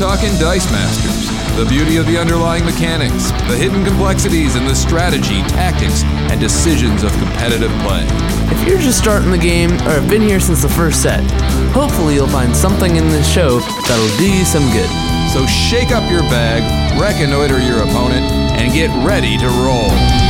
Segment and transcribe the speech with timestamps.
[0.00, 1.28] talking Dice Masters.
[1.58, 7.02] The beauty of the underlying mechanics, the hidden complexities and the strategy, tactics, and decisions
[7.02, 8.06] of competitive play.
[8.48, 11.20] If you're just starting the game or have been here since the first set,
[11.72, 14.88] hopefully you'll find something in this show that'll do you some good.
[15.34, 16.64] So shake up your bag,
[16.98, 18.24] reconnoiter your opponent,
[18.56, 20.29] and get ready to roll.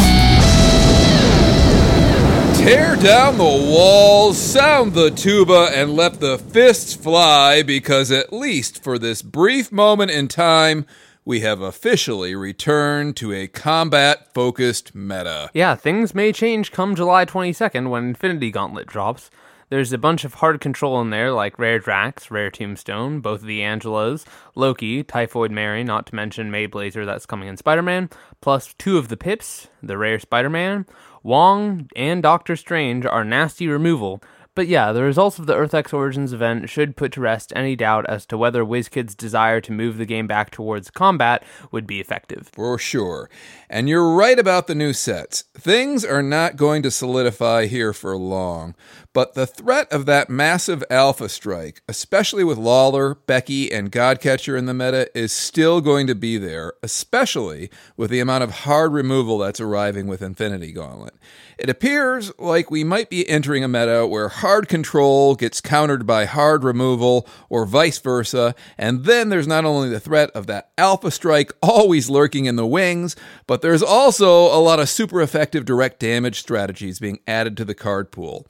[2.60, 8.84] Tear down the walls, sound the tuba, and let the fists fly because, at least
[8.84, 10.84] for this brief moment in time,
[11.24, 15.48] we have officially returned to a combat focused meta.
[15.54, 19.30] Yeah, things may change come July 22nd when Infinity Gauntlet drops.
[19.70, 23.60] There's a bunch of hard control in there, like Rare Drax, Rare Tombstone, both the
[23.60, 28.74] Angelas, Loki, Typhoid Mary, not to mention May Blazer that's coming in Spider Man, plus
[28.74, 30.86] two of the Pips, the Rare Spider Man.
[31.22, 34.22] Wong and Doctor Strange are nasty removal,
[34.54, 38.06] but yeah, the results of the EarthX Origins event should put to rest any doubt
[38.08, 42.50] as to whether WizKid's desire to move the game back towards combat would be effective.
[42.52, 43.30] For sure.
[43.72, 45.44] And you're right about the new sets.
[45.56, 48.74] Things are not going to solidify here for long,
[49.12, 54.66] but the threat of that massive alpha strike, especially with Lawler, Becky, and Godcatcher in
[54.66, 59.38] the meta, is still going to be there, especially with the amount of hard removal
[59.38, 61.14] that's arriving with Infinity Gauntlet.
[61.56, 66.24] It appears like we might be entering a meta where hard control gets countered by
[66.24, 71.10] hard removal, or vice versa, and then there's not only the threat of that alpha
[71.10, 73.14] strike always lurking in the wings,
[73.46, 77.74] but there's also a lot of super effective direct damage strategies being added to the
[77.74, 78.46] card pool.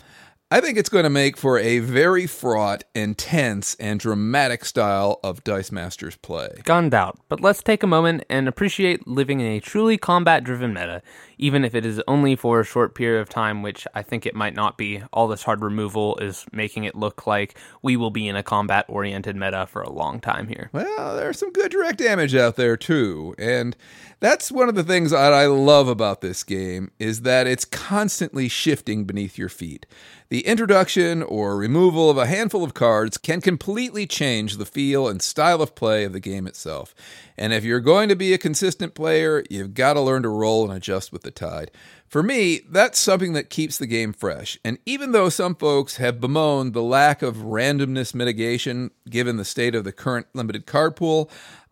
[0.53, 5.45] I think it's going to make for a very fraught, intense, and dramatic style of
[5.45, 6.49] Dice Masters play.
[6.65, 10.73] Gone doubt, but let's take a moment and appreciate living in a truly combat driven
[10.73, 11.03] meta,
[11.39, 14.35] even if it is only for a short period of time, which I think it
[14.35, 15.01] might not be.
[15.13, 18.87] All this hard removal is making it look like we will be in a combat
[18.89, 20.69] oriented meta for a long time here.
[20.73, 23.77] Well, there's some good direct damage out there too, and
[24.19, 28.49] that's one of the things that I love about this game is that it's constantly
[28.49, 29.87] shifting beneath your feet.
[30.31, 35.21] The introduction or removal of a handful of cards can completely change the feel and
[35.21, 36.95] style of play of the game itself.
[37.37, 40.65] And if you're going to be a consistent player, you've got to learn to roll
[40.65, 41.73] and adjust with the tide.
[42.07, 44.57] For me, that's something that keeps the game fresh.
[44.65, 49.75] And even though some folks have bemoaned the lack of randomness mitigation given the state
[49.75, 51.29] of the current limited card pool,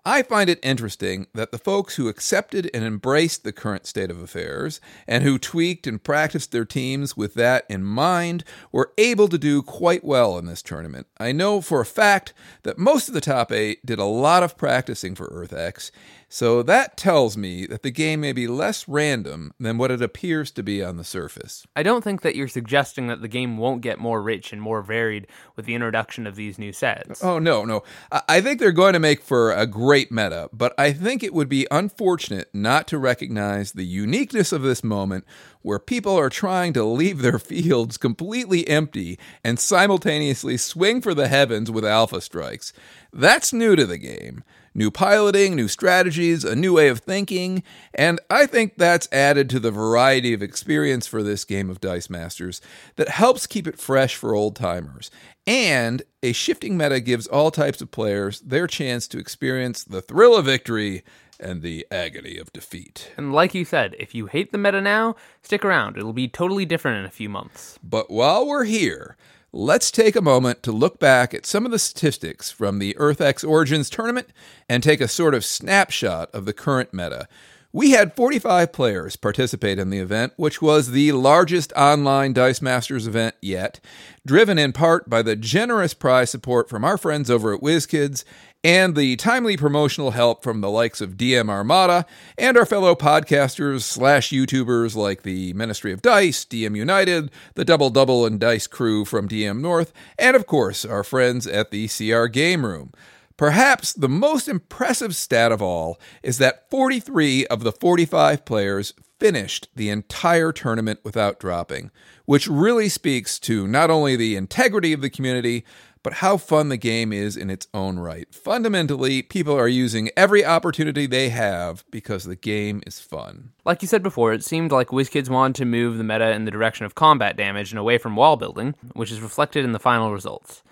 [0.09, 4.23] I find it interesting that the folks who accepted and embraced the current state of
[4.23, 8.43] affairs and who tweaked and practiced their teams with that in mind
[8.73, 11.09] were able to do quite well in this tournament.
[11.19, 12.33] I know for a fact
[12.63, 15.91] that most of the top eight did a lot of practicing for EarthX,
[16.31, 20.51] so that tells me that the game may be less random than what it appears
[20.53, 21.67] to be on the surface.
[21.75, 24.83] I don't think that you're suggesting that the game won't get more rich and more
[24.83, 27.25] varied with the introduction of these new sets.
[27.25, 27.83] Oh, no, no.
[28.11, 31.49] I think they're going to make for a great meta, but I think it would
[31.49, 35.25] be unfortunate not to recognize the uniqueness of this moment
[35.63, 41.29] where people are trying to leave their fields completely empty and simultaneously swing for the
[41.29, 42.75] heavens with alpha strikes.
[43.15, 44.45] That's new to the game
[44.79, 49.59] new piloting, new strategies, a new way of thinking, and I think that's added to
[49.59, 52.61] the variety of experience for this game of Dice Masters
[52.97, 55.11] that helps keep it fresh for old timers.
[55.47, 60.37] And a shifting meta gives all types of players their chance to experience the thrill
[60.37, 61.03] of victory
[61.41, 63.11] and the agony of defeat.
[63.17, 65.97] And like you said, if you hate the meta now, stick around.
[65.97, 67.79] It'll be totally different in a few months.
[67.83, 69.17] But while we're here,
[69.53, 73.49] let's take a moment to look back at some of the statistics from the EarthX
[73.49, 74.29] Origins tournament
[74.69, 77.29] and take a sort of snapshot of the current meta.
[77.71, 83.07] We had 45 players participate in the event, which was the largest online Dice Masters
[83.07, 83.79] event yet,
[84.27, 88.25] driven in part by the generous prize support from our friends over at WizKids
[88.65, 92.05] and the timely promotional help from the likes of DM Armada
[92.37, 97.91] and our fellow podcasters slash YouTubers like the Ministry of Dice, DM United, the Double
[97.91, 102.27] Double and Dice crew from DM North, and of course our friends at the CR
[102.27, 102.93] Game Room.
[103.37, 109.69] Perhaps the most impressive stat of all is that 43 of the 45 players finished
[109.75, 111.93] the entire tournament without dropping,
[112.25, 115.65] which really speaks to not only the integrity of the community,
[116.09, 118.35] but how fun the game is in its own right.
[118.35, 123.51] Fundamentally, people are using every opportunity they have because the game is fun.
[123.67, 126.51] Like you said before, it seemed like WizKids wanted to move the meta in the
[126.51, 130.11] direction of combat damage and away from wall building, which is reflected in the final
[130.11, 130.63] results.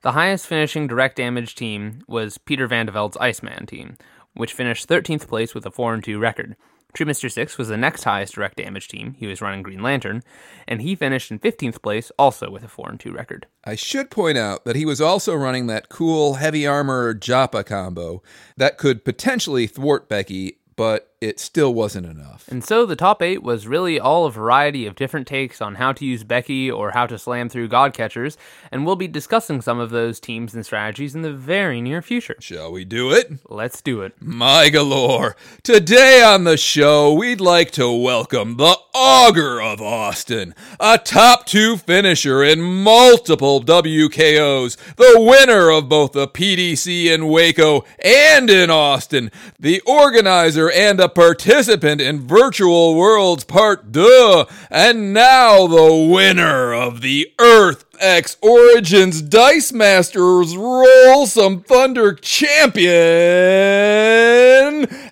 [0.00, 3.98] The highest finishing direct damage team was Peter Van de Veld's Iceman team,
[4.32, 6.56] which finished 13th place with a 4 2 record.
[6.94, 9.14] Tree Mister 6 was the next highest direct damage team.
[9.18, 10.22] He was running Green Lantern,
[10.66, 13.46] and he finished in 15th place, also with a 4 and 2 record.
[13.64, 18.22] I should point out that he was also running that cool heavy armor Joppa combo
[18.56, 22.46] that could potentially thwart Becky but it still wasn't enough.
[22.48, 25.92] And so the top eight was really all a variety of different takes on how
[25.92, 28.36] to use Becky or how to slam through God Catchers,
[28.70, 32.36] and we'll be discussing some of those teams and strategies in the very near future.
[32.40, 33.32] Shall we do it?
[33.48, 34.14] Let's do it.
[34.20, 35.36] My galore.
[35.62, 41.76] Today on the show, we'd like to welcome the Augur of Austin, a top two
[41.76, 49.30] finisher in multiple WKOs, the winner of both the PDC in Waco and in Austin,
[49.58, 57.00] the organizer and a participant in Virtual Worlds Part 2, and now the winner of
[57.00, 62.86] the Earth X Origins Dice Masters Roll Some Thunder Champion,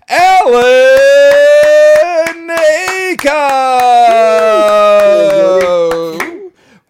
[0.08, 0.64] Alan
[3.16, 5.63] Aiko.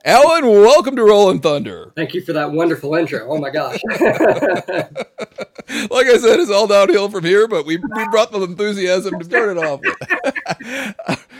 [0.07, 1.91] Alan, welcome to Rolling Thunder.
[1.97, 3.27] Thank you for that wonderful intro.
[3.27, 3.81] Oh my gosh.
[3.91, 4.03] like
[6.07, 9.57] I said, it's all downhill from here, but we, we brought the enthusiasm to start
[9.57, 9.97] it off with.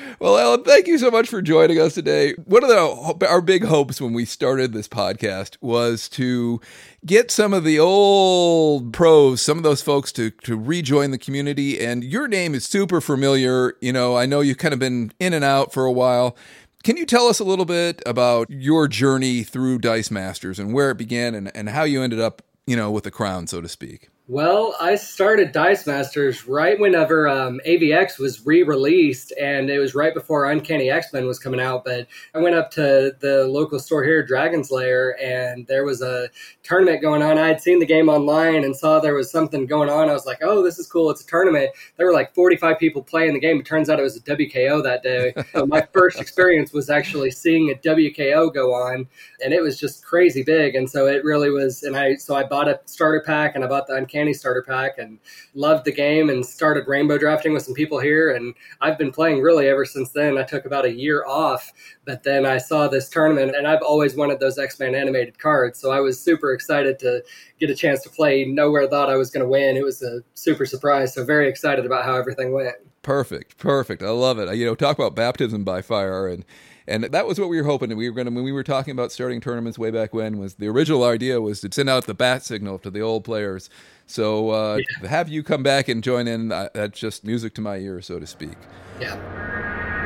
[0.19, 2.33] well, Alan, thank you so much for joining us today.
[2.47, 6.63] One of the, our big hopes when we started this podcast was to
[7.05, 11.85] get some of the old pros, some of those folks to, to rejoin the community.
[11.85, 13.77] And your name is super familiar.
[13.83, 16.35] You know, I know you've kind of been in and out for a while.
[16.85, 20.91] Can you tell us a little bit about your journey through Dice Masters and where
[20.91, 23.71] it began and, and how you ended up, you know, with the crown, so to
[23.71, 24.11] speak?
[24.27, 29.95] Well, I started Dice Masters right whenever um, AVX was re released, and it was
[29.95, 31.85] right before Uncanny X Men was coming out.
[31.85, 36.31] But I went up to the local store here, Dragon's Lair, and there was a
[36.63, 37.37] tournament going on.
[37.37, 40.09] I had seen the game online and saw there was something going on.
[40.09, 41.11] I was like, oh, this is cool.
[41.11, 41.73] It's a tournament.
[41.99, 43.61] There were like 45 people playing the game.
[43.61, 45.35] It turns out it was a WKO that day.
[45.53, 49.07] so my first experience was actually seeing a WKO go on,
[49.45, 50.77] and it was just crazy big.
[50.77, 51.83] And so it really was.
[51.83, 54.63] And I, so I bought a starter pack and I bought the Uncanny Uncanny starter
[54.63, 55.19] pack and
[55.55, 58.31] loved the game and started rainbow drafting with some people here.
[58.31, 60.39] And I've been playing really ever since then.
[60.39, 61.73] I took about a year off,
[62.05, 65.81] but then I saw this tournament and I've always wanted those X Men animated cards.
[65.81, 67.25] So I was super excited to
[67.59, 68.45] get a chance to play.
[68.45, 69.77] Nowhere thought I was going to win.
[69.77, 71.13] It was a super surprise.
[71.13, 72.77] So very excited about how everything went.
[73.03, 73.59] Perfect.
[73.59, 74.03] Perfect.
[74.03, 74.55] I love it.
[74.57, 76.45] You know, talk about baptism by fire and
[76.87, 77.95] and that was what we were hoping.
[77.97, 80.55] We were going to when we were talking about starting tournaments way back when was
[80.55, 83.71] the original idea was to send out the bat signal to the old players
[84.07, 85.09] so uh, yeah.
[85.09, 88.19] have you come back and join in, uh, that's just music to my ear, so
[88.19, 88.57] to speak.
[89.01, 90.03] Yeah.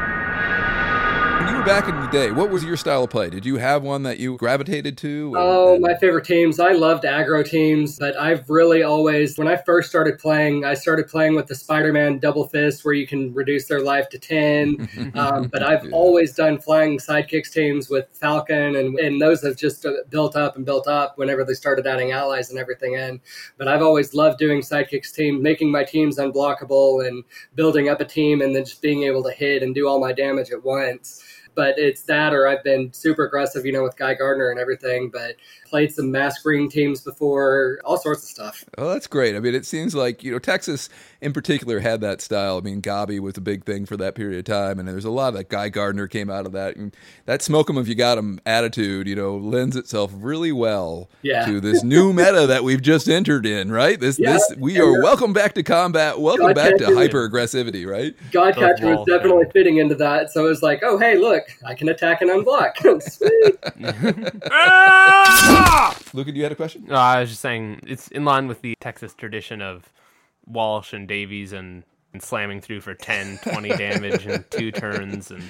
[1.48, 3.30] When you were back in the day, what was your style of play?
[3.30, 5.32] Did you have one that you gravitated to?
[5.34, 6.60] Oh, my favorite teams.
[6.60, 11.08] I loved aggro teams, but I've really always, when I first started playing, I started
[11.08, 15.12] playing with the Spider Man double fist where you can reduce their life to 10.
[15.14, 15.90] um, but I've yeah.
[15.90, 20.56] always done flying sidekicks teams with Falcon, and, and those have just uh, built up
[20.56, 23.22] and built up whenever they started adding allies and everything in.
[23.56, 27.24] But I've always loved doing sidekicks team, making my teams unblockable and
[27.54, 30.12] building up a team and then just being able to hit and do all my
[30.12, 31.24] damage at once
[31.58, 35.10] but it's that or I've been super aggressive, you know, with Guy Gardner and everything,
[35.12, 35.34] but
[35.66, 38.64] played some mass green teams before, all sorts of stuff.
[38.78, 39.34] Oh, that's great.
[39.34, 40.88] I mean, it seems like, you know, Texas
[41.20, 42.58] in particular had that style.
[42.58, 45.10] I mean, Gabi was a big thing for that period of time, and there's a
[45.10, 46.76] lot of that Guy Gardner came out of that.
[46.76, 46.94] And
[47.26, 51.44] that smoke 'em if you got 'em attitude, you know, lends itself really well yeah.
[51.46, 53.98] to this new meta that we've just entered in, right?
[53.98, 54.34] This, yeah.
[54.34, 58.14] this, we are welcome back to combat, welcome God back to hyper aggressivity, right?
[58.30, 60.30] God Catcher was definitely fitting into that.
[60.30, 62.78] So it was like, oh, hey, look, I can attack and unblock.
[66.14, 66.84] Luca, do you had a question?
[66.86, 69.92] No, I was just saying it's in line with the Texas tradition of
[70.48, 75.42] Walsh and Davies and, and slamming through for 10, 20 damage in two turns and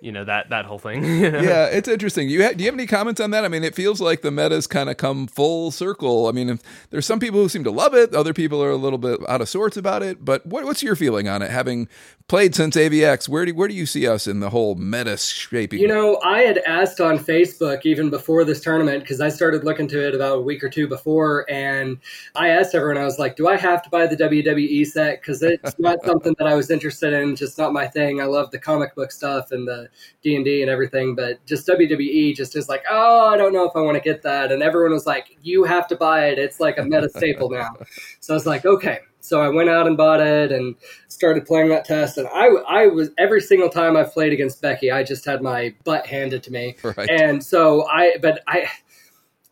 [0.00, 1.04] you know that that whole thing.
[1.22, 2.28] yeah, it's interesting.
[2.28, 3.44] You ha- do you have any comments on that?
[3.44, 6.28] I mean, it feels like the meta's kind of come full circle.
[6.28, 6.58] I mean,
[6.90, 9.40] there's some people who seem to love it, other people are a little bit out
[9.40, 10.24] of sorts about it.
[10.24, 11.50] But what, what's your feeling on it?
[11.50, 11.88] Having
[12.28, 15.80] played since AVX, where do where do you see us in the whole meta shaping?
[15.80, 19.88] You know, I had asked on Facebook even before this tournament because I started looking
[19.88, 21.98] to it about a week or two before, and
[22.34, 25.20] I asked everyone, I was like, "Do I have to buy the WWE set?
[25.20, 28.20] Because it's not something that I was interested in, just not my thing.
[28.20, 29.85] I love the comic book stuff and the
[30.22, 33.64] D and D and everything, but just WWE just is like, oh, I don't know
[33.64, 34.52] if I want to get that.
[34.52, 36.38] And everyone was like, you have to buy it.
[36.38, 37.76] It's like a meta staple now.
[38.20, 39.00] So I was like, okay.
[39.20, 40.74] So I went out and bought it and
[41.08, 42.18] started playing that test.
[42.18, 45.74] And I, I was every single time I've played against Becky, I just had my
[45.84, 46.76] butt handed to me.
[46.96, 47.10] Right.
[47.10, 48.68] And so I, but I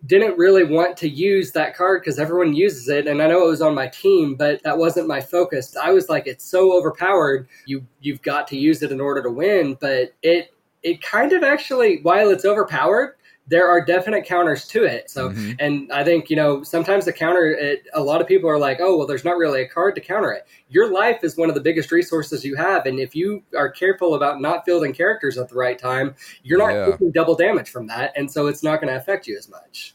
[0.06, 3.50] didn't really want to use that card because everyone uses it and I know it
[3.50, 5.76] was on my team but that wasn't my focus.
[5.76, 9.30] I was like it's so overpowered you you've got to use it in order to
[9.30, 13.16] win but it it kind of actually while it's overpowered
[13.46, 15.10] there are definite counters to it.
[15.10, 15.52] So, mm-hmm.
[15.58, 18.80] and I think, you know, sometimes the counter, it, a lot of people are like,
[18.80, 20.46] oh, well, there's not really a card to counter it.
[20.68, 22.86] Your life is one of the biggest resources you have.
[22.86, 26.72] And if you are careful about not fielding characters at the right time, you're not
[26.72, 26.90] yeah.
[26.92, 28.12] taking double damage from that.
[28.16, 29.94] And so it's not going to affect you as much.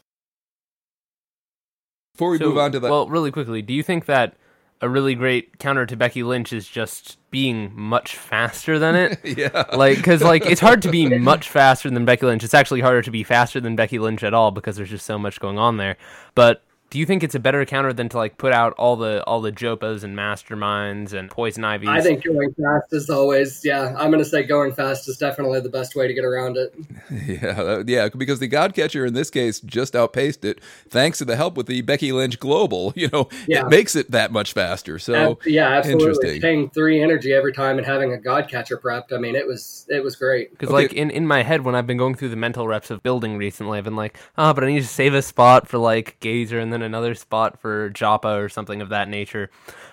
[2.14, 2.90] Before we so, move on to that.
[2.90, 4.34] Well, really quickly, do you think that
[4.80, 9.20] a really great counter to Becky Lynch is just being much faster than it.
[9.38, 9.64] yeah.
[9.74, 12.44] Like, because like it's hard to be much faster than Becky Lynch.
[12.44, 15.18] It's actually harder to be faster than Becky Lynch at all because there's just so
[15.18, 15.96] much going on there.
[16.34, 19.22] But do you think it's a better counter than to like put out all the
[19.24, 21.88] all the Jopas and Masterminds and Poison Ivies?
[21.88, 23.94] I think going fast is always yeah.
[23.96, 26.74] I'm going to say going fast is definitely the best way to get around it.
[27.30, 31.56] Yeah, yeah, because the Godcatcher in this case just outpaced it thanks to the help
[31.56, 32.92] with the Becky Lynch Global.
[33.00, 33.64] You know, yeah.
[33.64, 34.98] it makes it that much faster.
[34.98, 36.38] So yeah, absolutely.
[36.38, 39.12] Paying three energy every time and having a Godcatcher prepped.
[39.12, 40.50] I mean, it was it was great.
[40.50, 40.82] Because okay.
[40.82, 43.38] like in in my head when I've been going through the mental reps of building
[43.38, 46.58] recently, I've been like, oh, but I need to save a spot for like Gazer
[46.58, 49.50] and then another spot for Joppa or something of that nature.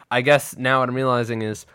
[0.10, 1.65] I guess now what I'm realizing is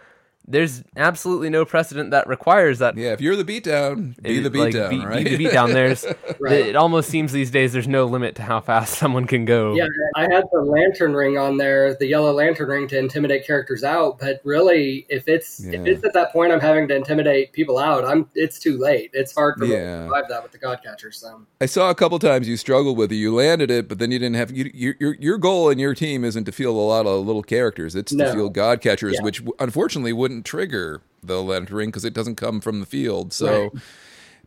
[0.53, 2.97] there's absolutely no precedent that requires that.
[2.97, 5.25] Yeah, if you're the beatdown, be the beatdown, like, be, right?
[5.25, 5.73] Be the beatdown.
[5.73, 6.05] There's,
[6.41, 6.53] right.
[6.53, 9.75] it almost seems these days there's no limit to how fast someone can go.
[9.75, 13.83] Yeah, I had the lantern ring on there, the yellow lantern ring to intimidate characters
[13.83, 14.19] out.
[14.19, 15.81] But really, if it's yeah.
[15.81, 19.11] if it's at that point I'm having to intimidate people out, I'm it's too late.
[19.15, 19.77] It's hard for yeah.
[19.77, 21.15] me to survive that with the Godcatcher.
[21.15, 23.17] So I saw a couple times you struggled with it.
[23.17, 26.25] You landed it, but then you didn't have you, your your goal in your team
[26.25, 27.97] isn't to field a lot of little characters.
[27.97, 28.27] It's no.
[28.27, 29.23] to field Godcatchers, yeah.
[29.23, 33.33] which unfortunately wouldn't trigger the lantern ring because it doesn't come from the field.
[33.33, 33.83] So, right.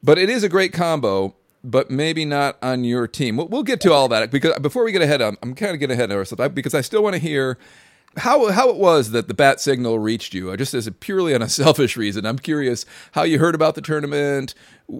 [0.04, 1.36] but it is a great combo.
[1.64, 3.38] But maybe not on your team.
[3.38, 5.74] We'll, we'll get to all that because uh, before we get ahead, I'm, I'm kind
[5.74, 7.58] of getting ahead of ourselves because I still want to hear
[8.18, 11.36] how how it was that the bat signal reached you, uh, just as a purely
[11.36, 12.26] on a selfish reason.
[12.26, 14.54] I'm curious how you heard about the tournament,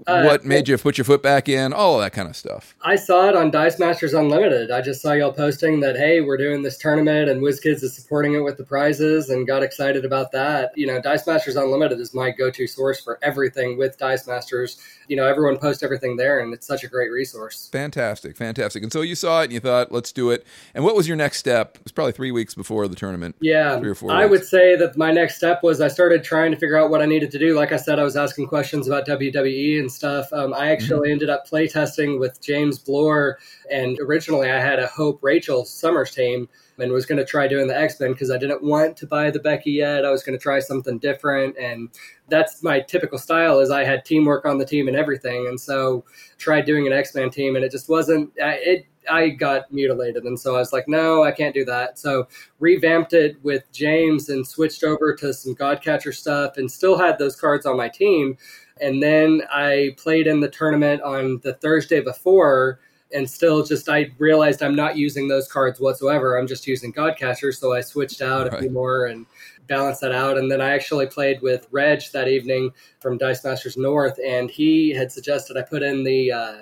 [0.06, 2.74] uh, what made you put your foot back in, all that kind of stuff.
[2.82, 4.70] I saw it on Dice Masters Unlimited.
[4.70, 8.34] I just saw y'all posting that hey, we're doing this tournament and WizKids is supporting
[8.34, 10.72] it with the prizes, and got excited about that.
[10.76, 14.78] You know, Dice Masters Unlimited is my go-to source for everything with Dice Masters.
[15.08, 17.68] You know, everyone posts everything there, and it's such a great resource.
[17.70, 18.82] Fantastic, fantastic.
[18.82, 20.44] And so you saw it, and you thought, let's do it.
[20.74, 21.76] And what was your next step?
[21.76, 23.36] It was probably three weeks before the tournament.
[23.40, 24.10] Yeah, three or four.
[24.10, 24.30] I weeks.
[24.30, 27.06] would say that my next step was I started trying to figure out what I
[27.06, 27.54] needed to do.
[27.54, 30.32] Like I said, I was asking questions about WWE and stuff.
[30.32, 31.12] Um, I actually mm-hmm.
[31.12, 33.38] ended up playtesting with James Blore,
[33.70, 37.66] and originally I had a Hope Rachel Summers team and was going to try doing
[37.68, 40.04] the X Men because I didn't want to buy the Becky yet.
[40.04, 41.88] I was going to try something different, and
[42.28, 43.60] that's my typical style.
[43.60, 46.04] Is I had teamwork on the team and everything, and so
[46.38, 48.86] tried doing an X Men team, and it just wasn't it.
[49.08, 51.96] I got mutilated, and so I was like, no, I can't do that.
[51.96, 52.26] So
[52.58, 57.36] revamped it with James and switched over to some Godcatcher stuff, and still had those
[57.36, 58.36] cards on my team
[58.80, 62.80] and then I played in the tournament on the Thursday before
[63.14, 66.36] and still just I realized I'm not using those cards whatsoever.
[66.36, 68.54] I'm just using Godcatcher, so I switched out right.
[68.54, 69.26] a few more and
[69.66, 70.38] balanced that out.
[70.38, 74.90] And then I actually played with Reg that evening from Dice Masters North, and he
[74.90, 76.58] had suggested I put in the uh,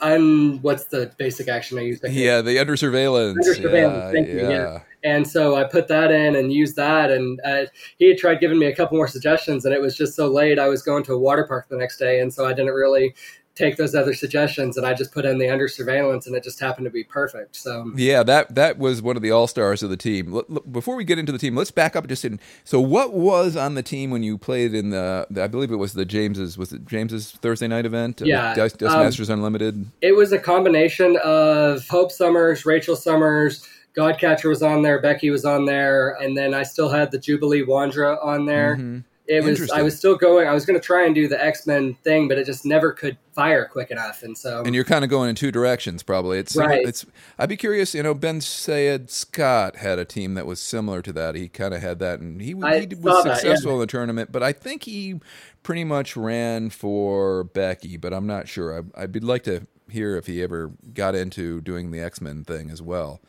[0.00, 2.00] un what's the basic action I use?
[2.02, 3.46] Yeah, the under surveillance.
[3.46, 4.28] Under surveillance.
[4.28, 4.50] Yeah, yeah.
[4.50, 4.80] yeah.
[5.04, 7.10] And so I put that in and used that.
[7.10, 7.66] And uh,
[7.98, 10.58] he had tried giving me a couple more suggestions, and it was just so late.
[10.58, 13.14] I was going to a water park the next day, and so I didn't really
[13.54, 16.58] take those other suggestions and I just put in the under surveillance and it just
[16.58, 17.56] happened to be perfect.
[17.56, 20.34] So yeah, that that was one of the all stars of the team.
[20.34, 22.40] L- l- before we get into the team, let's back up just in.
[22.64, 25.26] So what was on the team when you played in the?
[25.30, 26.58] the I believe it was the James's.
[26.58, 28.22] Was it James's Thursday night event?
[28.24, 29.86] Yeah, Dust, Dust um, Masters Unlimited.
[30.00, 33.66] It was a combination of Hope Summers, Rachel Summers.
[33.96, 37.64] Godcatcher was on there, Becky was on there, and then I still had the Jubilee
[37.64, 38.76] Wondra on there.
[38.76, 38.98] Mm-hmm.
[39.26, 40.46] It was I was still going.
[40.46, 42.92] I was going to try and do the X Men thing, but it just never
[42.92, 44.62] could fire quick enough, and so.
[44.62, 46.38] And you're kind of going in two directions, probably.
[46.38, 46.86] It's right.
[46.86, 47.06] It's.
[47.38, 47.94] I'd be curious.
[47.94, 51.36] You know, Ben Sayed Scott had a team that was similar to that.
[51.36, 53.74] He kind of had that, and he, he was successful yeah.
[53.74, 54.30] in the tournament.
[54.30, 55.20] But I think he
[55.62, 58.78] pretty much ran for Becky, but I'm not sure.
[58.78, 62.68] I, I'd like to hear if he ever got into doing the X Men thing
[62.68, 63.22] as well.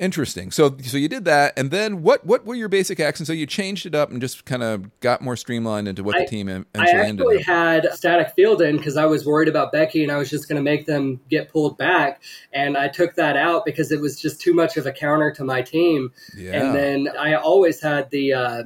[0.00, 0.50] Interesting.
[0.50, 3.26] So so you did that, and then what what were your basic actions?
[3.26, 6.20] So you changed it up and just kind of got more streamlined into what I,
[6.20, 10.02] the team eventually I actually had static field in because I was worried about Becky,
[10.02, 13.36] and I was just going to make them get pulled back, and I took that
[13.36, 16.12] out because it was just too much of a counter to my team.
[16.34, 16.52] Yeah.
[16.52, 18.32] And then I always had the.
[18.32, 18.62] Uh,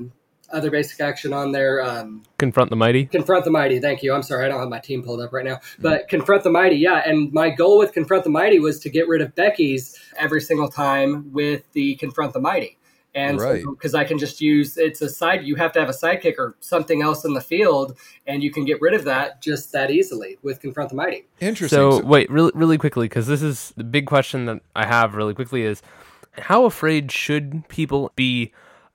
[0.54, 1.82] other basic action on there.
[1.82, 3.06] Um, Confront the mighty.
[3.06, 3.80] Confront the mighty.
[3.80, 4.14] Thank you.
[4.14, 5.60] I'm sorry, I don't have my team pulled up right now.
[5.80, 7.02] But confront the mighty, yeah.
[7.04, 10.68] And my goal with confront the mighty was to get rid of Becky's every single
[10.68, 12.78] time with the confront the mighty.
[13.16, 13.62] And Right.
[13.64, 16.56] because I can just use it's a side, you have to have a sidekick or
[16.60, 17.96] something else in the field,
[18.26, 21.26] and you can get rid of that just that easily with confront the mighty.
[21.40, 21.76] Interesting.
[21.76, 25.14] So, So- wait, really, really quickly, because this is the big question that I have
[25.14, 25.80] really quickly is
[26.38, 28.50] how afraid should people be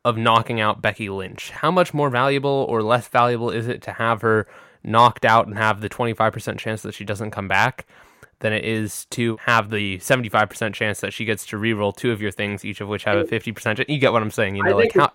[0.06, 1.52] of knocking out Becky Lynch?
[1.52, 4.48] How much more valuable or less valuable is it to have her
[4.84, 7.86] knocked out and have the 25% chance that she doesn't come back
[8.40, 12.22] than it is to have the 75% chance that she gets to reroll two of
[12.22, 13.90] your things, each of which have a 50% chance?
[13.90, 14.56] You get what I'm saying?
[14.56, 15.12] You know, like how,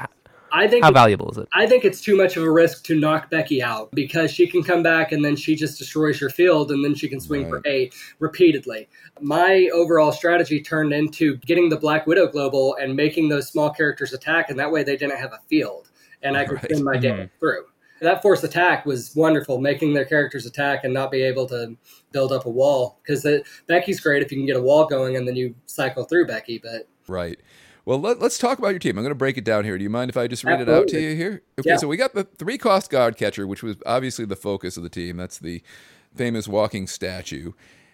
[0.54, 1.48] I think how it's- valuable is it?
[1.52, 4.62] I think it's too much of a risk to knock Becky out because she can
[4.62, 7.60] come back and then she just destroys your field and then she can swing for
[7.64, 8.88] eight repeatedly.
[9.20, 14.12] My overall strategy turned into getting the Black Widow global and making those small characters
[14.12, 15.90] attack, and that way they didn't have a field
[16.22, 16.70] and I could Right.
[16.70, 17.02] send my mm-hmm.
[17.02, 17.64] damage through.
[18.00, 21.76] That force attack was wonderful, making their characters attack and not be able to
[22.12, 23.00] build up a wall.
[23.02, 23.26] Because
[23.66, 26.58] Becky's great if you can get a wall going and then you cycle through Becky,
[26.62, 27.38] but Right.
[27.86, 28.96] Well, let, us talk about your team.
[28.96, 29.76] I'm going to break it down here.
[29.76, 31.42] Do you mind if I just read it out to you here?
[31.58, 31.76] Okay, Yeah.
[31.76, 34.88] so we got the three cost god catcher, which was obviously the focus of the
[34.88, 35.16] team.
[35.18, 35.62] That's the
[36.14, 37.52] famous walking statue.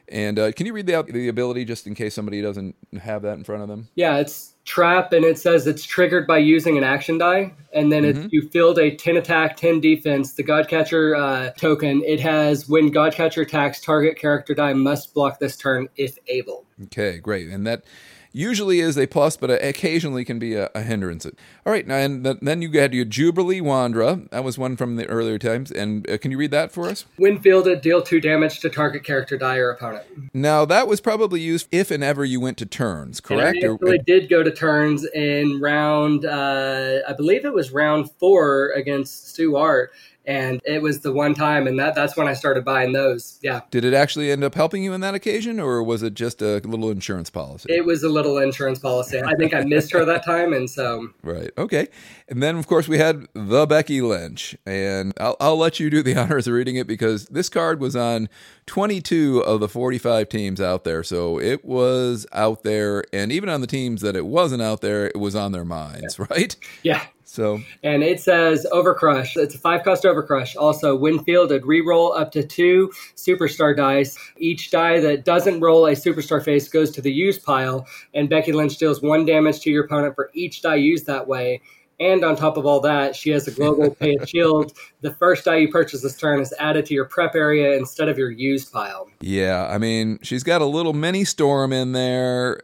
[0.08, 3.34] And uh, can you read the, the ability just in case somebody doesn't have that
[3.38, 3.88] in front of them?
[3.94, 8.02] Yeah, it's trap, and it says it's triggered by using an action die, and then
[8.02, 8.24] Mm-hmm.
[8.26, 12.02] if you field a ten attack, ten defense, the Godcatcher uh, token.
[12.04, 16.64] It has when Godcatcher attacks, target character die must block this turn if able.
[16.86, 17.48] Okay, great.
[17.48, 17.84] And that
[18.32, 21.26] usually is a plus, but occasionally can be a, a hindrance.
[21.26, 24.28] All right, now, and th- then you had your Jubilee Wondra.
[24.30, 25.70] That was one from the earlier times.
[25.70, 27.04] And uh, can you read that for us?
[27.16, 30.04] When fielded, deal two damage to target character die or opponent.
[30.34, 33.58] Now, that was probably used if and ever you went to turns, correct?
[33.62, 38.10] And I Or- did go to turns in round, uh, I believe it was round
[38.18, 39.92] four against Stu Art,
[40.30, 43.40] and it was the one time, and that that's when I started buying those.
[43.42, 43.62] Yeah.
[43.72, 46.60] Did it actually end up helping you in that occasion, or was it just a
[46.60, 47.66] little insurance policy?
[47.68, 49.20] It was a little insurance policy.
[49.20, 51.50] I think I missed her that time, and so right.
[51.58, 51.88] Okay.
[52.28, 56.00] And then, of course, we had the Becky Lynch, and I'll, I'll let you do
[56.00, 58.28] the honors of reading it because this card was on
[58.66, 63.62] 22 of the 45 teams out there, so it was out there, and even on
[63.62, 66.54] the teams that it wasn't out there, it was on their minds, right?
[66.84, 67.06] yeah.
[67.30, 69.36] So And it says Overcrush.
[69.36, 70.56] It's a five cost Overcrush.
[70.58, 71.20] Also, when
[71.64, 74.18] re-roll up to two Superstar dice.
[74.36, 78.50] Each die that doesn't roll a Superstar face goes to the use pile, and Becky
[78.50, 81.60] Lynch deals one damage to your opponent for each die used that way.
[82.00, 84.72] And on top of all that, she has a global pay shield.
[85.02, 88.16] The first die you purchase this turn is added to your prep area instead of
[88.16, 89.08] your used pile.
[89.20, 92.58] Yeah, I mean, she's got a little mini storm in there.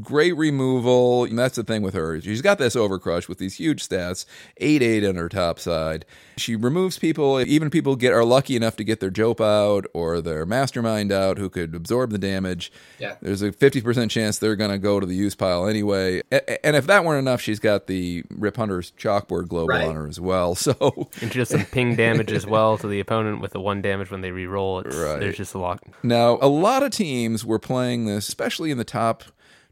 [0.00, 1.24] Great removal.
[1.24, 2.20] And that's the thing with her.
[2.20, 6.04] She's got this overcrush with these huge stats, 8 8 on her top side.
[6.36, 10.20] She removes people, even people get are lucky enough to get their Jope out or
[10.20, 12.72] their mastermind out who could absorb the damage.
[12.98, 13.16] Yeah.
[13.20, 16.22] There's a 50% chance they're going to go to the use pile anyway.
[16.64, 19.86] And if that weren't enough, she's got the Rip Hunter's chalkboard global Right.
[19.88, 20.54] on her as well.
[20.62, 24.10] So And just some ping damage as well to the opponent with the one damage
[24.10, 24.80] when they re-roll.
[24.80, 25.18] It's, Right.
[25.20, 25.82] There's just a lot.
[26.02, 29.24] Now, a lot of teams were playing this, especially in the top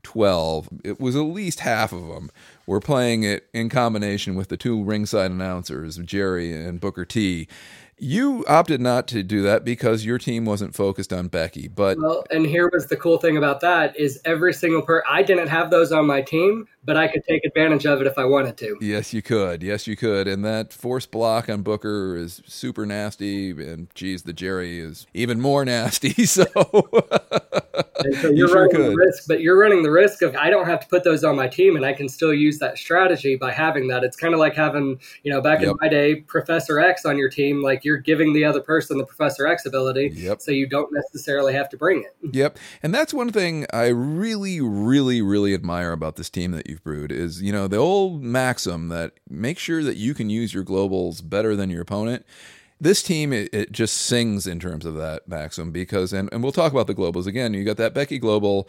[0.03, 0.69] 12.
[0.85, 2.31] It was at least half of them
[2.67, 7.47] were playing it in combination with the two ringside announcers, Jerry and Booker T.
[8.03, 12.25] You opted not to do that because your team wasn't focused on Becky, but Well,
[12.31, 15.71] and here was the cool thing about that is every single per I didn't have
[15.71, 18.79] those on my team, but I could take advantage of it if I wanted to.
[18.81, 19.63] yes, you could.
[19.63, 20.27] Yes, you could.
[20.29, 23.51] And that force block on Booker is super nasty.
[23.51, 26.25] And geez, the Jerry is even more nasty.
[26.25, 26.47] So,
[27.75, 27.83] So
[28.31, 28.91] You you're sure running could.
[28.93, 31.37] the risk, but you're running the risk of I don't have to put those on
[31.37, 34.05] my team, and I can still use that strategy by having that.
[34.05, 35.71] It's kind of like having, you know, back Yep.
[35.71, 37.63] in my day, Professor X on your team.
[37.63, 40.41] Like you're giving the other person the Professor X ability, Yep.
[40.41, 42.17] so you don't necessarily have to bring it.
[42.41, 42.59] Yep.
[42.83, 47.11] And that's one thing I really, really, really admire about this team that you've brewed
[47.13, 51.21] is, you know, the old maxim that make sure that you can use your globals
[51.29, 52.25] better than your opponent.
[52.81, 56.51] This team, it, it just sings in terms of that maxim because, and, and we'll
[56.53, 57.53] talk about the globals again.
[57.53, 58.69] You got that Becky global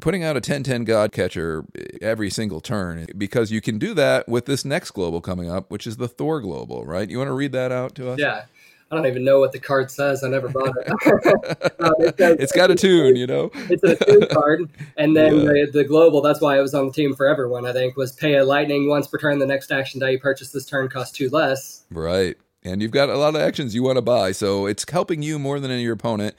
[0.00, 1.64] putting out a 10 10 God catcher
[2.00, 5.86] every single turn because you can do that with this next global coming up, which
[5.86, 7.08] is the Thor global, right?
[7.10, 8.20] You want to read that out to us?
[8.20, 8.44] Yeah.
[8.90, 10.22] I don't even know what the card says.
[10.22, 11.72] I never bought it.
[11.82, 13.50] Um, it It's got a tune, you know?
[13.54, 15.46] it's a two card, and then Yeah.
[15.46, 16.20] the, the global.
[16.20, 17.66] That's why I was on the team for everyone.
[17.66, 19.38] I think was pay a lightning once per turn.
[19.40, 21.82] The next action die you purchase this turn costs two less.
[21.90, 22.36] Right.
[22.64, 24.32] And you've got a lot of actions you want to buy.
[24.32, 26.36] So it's helping you more than your opponent.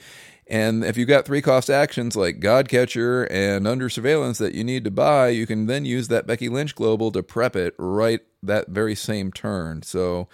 [0.47, 4.83] And if you've got three cost actions like Godcatcher and Under Surveillance that you need
[4.83, 8.67] to buy, you can then use that Becky Lynch Global to prep it right that
[8.67, 9.83] very same turn.
[9.83, 10.27] So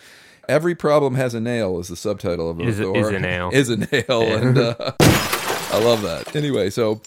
[0.48, 3.50] every problem has a nail is the subtitle of Is a- is a nail.
[3.54, 6.36] Is a nail, and uh, I love that.
[6.36, 7.02] Anyway, so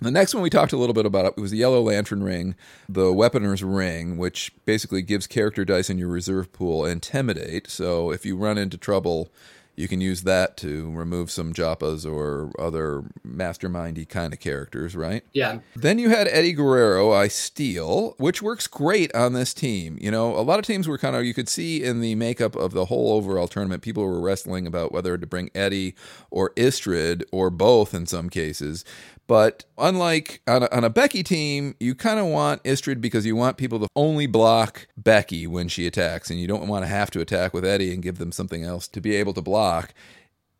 [0.00, 2.54] the next one we talked a little bit about it was the Yellow Lantern Ring,
[2.88, 7.70] the Weaponer's Ring, which basically gives character dice in your reserve pool intimidate.
[7.70, 9.30] So if you run into trouble,
[9.76, 15.22] you can use that to remove some Joppas or other mastermindy kind of characters, right?
[15.34, 15.58] Yeah.
[15.74, 19.98] Then you had Eddie Guerrero, I Steal, which works great on this team.
[20.00, 22.56] You know, a lot of teams were kind of, you could see in the makeup
[22.56, 25.94] of the whole overall tournament, people were wrestling about whether to bring Eddie
[26.30, 28.82] or Istrid or both in some cases.
[29.26, 33.34] But unlike on a, on a Becky team, you kind of want Istrid because you
[33.34, 37.10] want people to only block Becky when she attacks, and you don't want to have
[37.12, 39.92] to attack with Eddie and give them something else to be able to block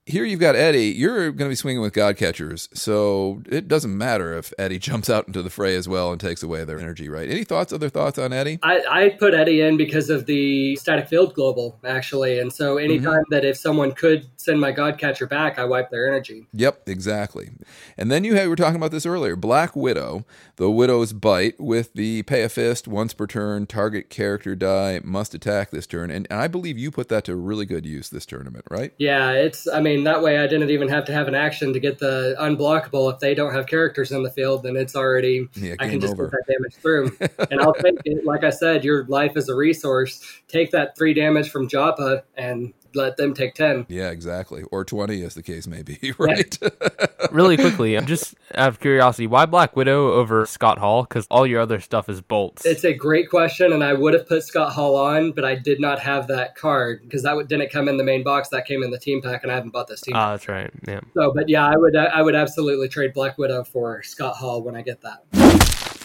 [0.07, 0.93] here you've got Eddie.
[0.93, 5.11] You're going to be swinging with God catchers, so it doesn't matter if Eddie jumps
[5.11, 7.29] out into the fray as well and takes away their energy, right?
[7.29, 8.61] Any thoughts, other thoughts on Eddie?
[8.63, 12.39] I, I put Eddie in because of the static field global, actually.
[12.39, 12.85] And so mm-hmm.
[12.85, 16.47] anytime that if someone could send my God catcher back, I wipe their energy.
[16.53, 17.51] Yep, exactly.
[17.99, 21.61] And then you had, we were talking about this earlier Black Widow, the Widow's Bite
[21.61, 26.11] with the pay a fist once per turn, target character die, must attack this turn.
[26.13, 28.93] And, and I believe you put that to really good use this tournament, right?
[28.99, 31.81] Yeah, it's, I mean, that way I didn't even have to have an action to
[31.81, 33.13] get the unblockable.
[33.13, 36.13] If they don't have characters in the field, then it's already, Yeah, I can just
[36.15, 36.29] over.
[36.29, 37.17] put that damage through.
[37.51, 38.25] and I'll take it.
[38.25, 40.23] Like I said, your life is a resource.
[40.49, 43.87] Take that three damage from Joppa and let them take 10.
[43.89, 44.63] Yeah, exactly.
[44.71, 46.59] Or 20, as the case may be, right?
[47.31, 51.03] really quickly, I'm just out of curiosity, why Black Widow over Scott Hall?
[51.03, 52.65] Because all your other stuff is bolts.
[52.65, 55.81] It's a great question, and I would have put Scott Hall on, but I did
[55.81, 58.49] not have that card because that w- didn't come in the main box.
[58.51, 60.15] That came in the team pack, and I haven't bought this team.
[60.17, 60.71] Ah, that's right.
[60.87, 61.01] Yeah.
[61.15, 64.77] so, but yeah, I would I would absolutely trade Black Widow for Scott Hall when
[64.77, 65.25] I get that.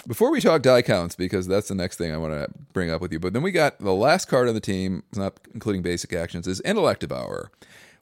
[0.08, 3.02] Before we talk die counts, because that's the next thing I want to bring up
[3.02, 6.12] with you, but then we got the last card on the team, not including basic
[6.12, 7.52] actions, is Intellect Devour,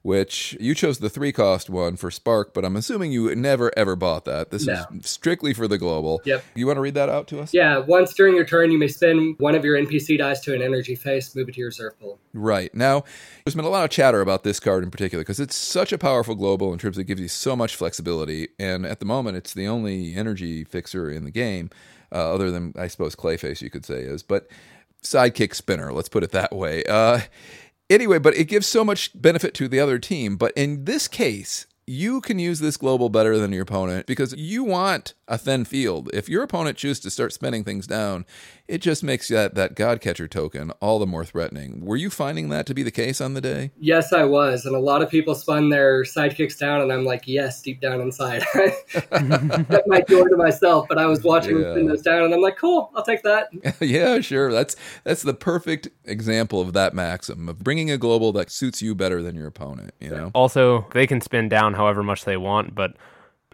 [0.02, 3.96] which you chose the three cost one for Spark, but I'm assuming you never ever
[3.98, 4.50] bought that.
[4.50, 4.74] This No.
[4.94, 6.22] is strictly for the global.
[6.26, 6.44] Yep.
[6.56, 7.54] You want to read that out to us?
[7.54, 10.62] Yeah, once during your turn, you may spend one of your NPC dice to an
[10.62, 12.18] energy face, move it to your reserve pool.
[12.34, 12.74] Right.
[12.74, 13.04] Now,
[13.44, 15.98] there's been a lot of chatter about this card in particular because it's such a
[15.98, 18.50] powerful global in terms of it gives you so much flexibility.
[18.58, 21.70] And at the moment, it's the only energy fixer in the game,
[22.12, 24.24] uh, other than, I suppose, Clayface, you could say, is.
[24.24, 24.48] But
[25.04, 26.84] sidekick spinner, let's put it that way.
[26.86, 27.20] Uh,
[27.90, 30.38] anyway, but it gives so much benefit to the other team.
[30.38, 34.64] But in this case, you can use this global better than your opponent because you
[34.64, 36.08] want a thin field.
[36.14, 38.28] If your opponent chooses to start spinning things down,
[38.68, 41.84] it just makes that, that God catcher token all the more threatening.
[41.84, 43.72] Were you finding that to be the case on the day?
[43.80, 47.24] Yes, I was, and a lot of people spun their sidekicks down, and I'm like,
[47.28, 48.44] yes, deep down inside.
[48.94, 51.64] Kept my door to myself, but I was watching Yeah.
[51.64, 53.50] them spin those down, and I'm like, cool, I'll take that.
[53.80, 54.52] yeah, sure.
[54.52, 58.94] That's that's the perfect example of that maxim of bringing a global that suits you
[58.94, 59.96] better than your opponent.
[60.00, 60.32] You know.
[60.36, 62.92] Also, they can spin down however much they want, but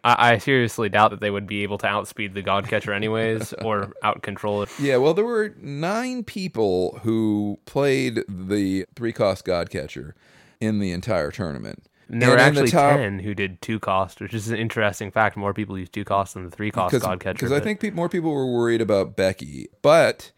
[0.03, 3.53] I, I seriously doubt that they would be able to outspeed the God Catcher anyways,
[3.63, 4.69] or out control it.
[4.79, 10.15] Yeah, well, there were nine people who played the three cost God catcher
[10.59, 11.83] in the entire tournament.
[12.07, 14.57] And there were in the actually top- ten who did two cost, which is an
[14.57, 15.38] interesting fact.
[15.38, 17.33] More people use two cost than the three cost God Catcher.
[17.33, 19.67] Because I think pe- more people were worried about Becky.
[19.81, 20.31] But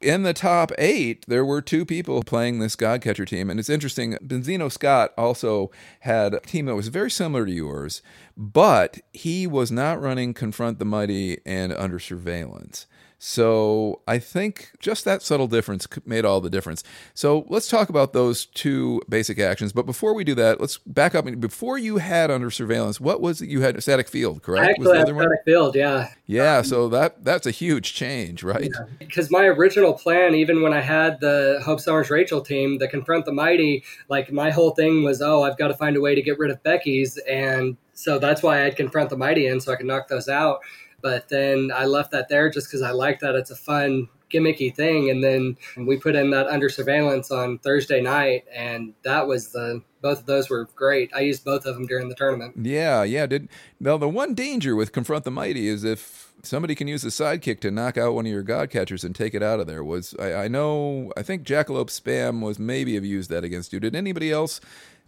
[0.00, 3.50] in the top eight, there were two people playing this God Catcher team.
[3.50, 8.02] And it's interesting, Benzino Scott also had a team that was very similar to yours,
[8.36, 12.86] but he was not running Confront the Mighty and Under Surveillance.
[13.22, 16.82] So I think just that subtle difference made all the difference.
[17.12, 19.74] So let's talk about those two basic actions.
[19.74, 21.26] But before we do that, let's back up.
[21.38, 23.50] Before you had under surveillance, what was it?
[23.50, 24.70] You had static field, correct?
[24.70, 25.24] Actually other one?
[25.24, 26.08] static field, yeah.
[26.24, 28.70] Yeah, um, so that that's a huge change, right?
[28.98, 33.26] Because my original plan, even when I had the Hope Summers Rachel team, the Confront
[33.26, 36.22] the Mighty, like my whole thing was, oh, I've got to find a way to
[36.22, 37.18] get rid of Becky's.
[37.28, 40.60] And so that's why I'd Confront the Mighty in so I could knock those out.
[41.02, 44.74] But then I left that there just because I like that it's a fun, gimmicky
[44.74, 45.10] thing.
[45.10, 49.82] And then we put in that under surveillance on Thursday night, and that was the
[50.02, 51.10] both of those were great.
[51.14, 52.54] I used both of them during the tournament.
[52.62, 53.26] Yeah, yeah.
[53.26, 57.08] Did now the one danger with confront the mighty is if somebody can use a
[57.08, 59.84] sidekick to knock out one of your god catchers and take it out of there.
[59.84, 63.80] Was I, I know I think Jackalope Spam was maybe have used that against you.
[63.80, 64.60] Did anybody else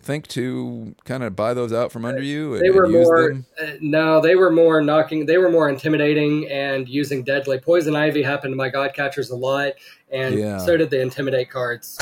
[0.02, 2.54] think to kind of buy those out from under you?
[2.54, 5.26] And, They were more uh, no, they were more knocking.
[5.26, 9.36] They were more intimidating and using deadly poison ivy happened to my god catchers a
[9.36, 9.72] lot,
[10.10, 10.58] and Yeah.
[10.58, 11.98] so did the intimidate cards.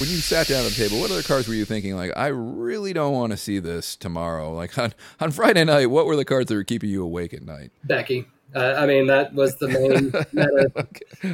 [0.00, 1.96] When you sat down at the table, what other cards were you thinking?
[1.96, 4.52] Like, I really don't want to see this tomorrow.
[4.54, 7.42] Like on on Friday night, what were the cards that were keeping you awake at
[7.42, 7.72] night?
[7.82, 10.12] Becky, Uh, I mean, that was the main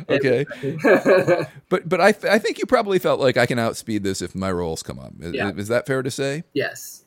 [0.08, 0.44] okay.
[0.64, 1.46] okay.
[1.68, 4.50] but but I, I think you probably felt like I can outspeed this if my
[4.50, 5.12] rolls come up.
[5.20, 5.52] Is, yeah.
[5.56, 6.42] is that fair to say?
[6.54, 7.03] Yes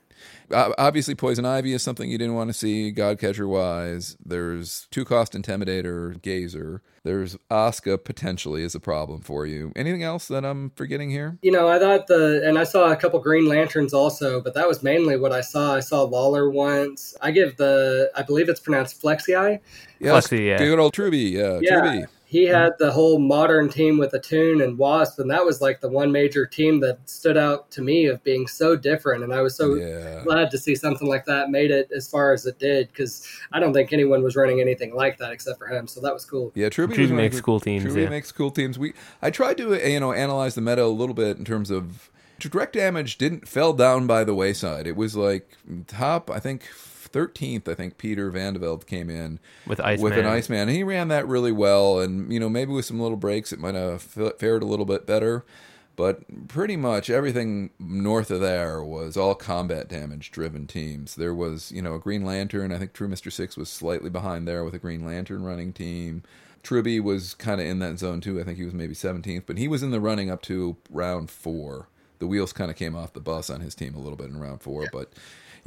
[0.52, 2.92] obviously poison ivy is something you didn't want to see.
[2.92, 6.82] Godcatcher wise there's two cost intimidator gazer.
[7.04, 9.72] There's Osca potentially is a problem for you.
[9.76, 11.38] Anything else that i'm forgetting here?
[11.42, 14.68] You know i thought the and i saw a couple green lanterns also but that
[14.68, 15.76] was mainly what i saw.
[15.76, 17.16] I saw lawler once.
[17.22, 19.60] I give the i believe it's pronounced flexi
[20.00, 20.58] yes, Flexi, yeah.
[20.58, 21.82] good old truby yeah, yeah.
[21.82, 25.80] truby he had the whole modern team with Attune and Wasp, and that was like
[25.80, 29.24] the one major team that stood out to me of being so different.
[29.24, 30.24] And I was so yeah.
[30.26, 33.62] glad to see something like that made it as far as it did because I
[33.62, 35.88] don't think anyone was running anything like that except for him.
[35.88, 36.52] So that was cool.
[36.54, 37.86] Yeah, Truby, Truby makes cool teams.
[37.86, 38.10] Truby yeah.
[38.10, 38.78] makes cool teams.
[38.78, 41.72] We I tried to uh, you know analyze the meta a little bit in terms
[41.72, 44.86] of direct damage didn't fell down by the wayside.
[44.86, 45.50] It was like
[45.88, 46.64] top, I think
[47.12, 50.04] 13th, I think Peter Vandeveld came in with Iceman.
[50.04, 50.68] with an Iceman.
[50.68, 52.00] And he ran that really well.
[52.00, 55.06] And, you know, maybe with some little breaks, it might have fared a little bit
[55.06, 55.46] better.
[55.96, 61.16] But pretty much everything north of there was all combat damage driven teams.
[61.16, 62.72] There was, you know, a Green Lantern.
[62.72, 63.32] I think True Mr.
[63.32, 66.22] Six was slightly behind there with a Green Lantern running team.
[66.62, 68.40] Truby was kind of in that zone too.
[68.40, 71.32] I think he was maybe 17th, but he was in the running up to round
[71.32, 71.88] four.
[72.20, 74.40] The wheels kind of came off the bus on his team a little bit in
[74.40, 74.90] round four, yeah.
[74.92, 75.14] but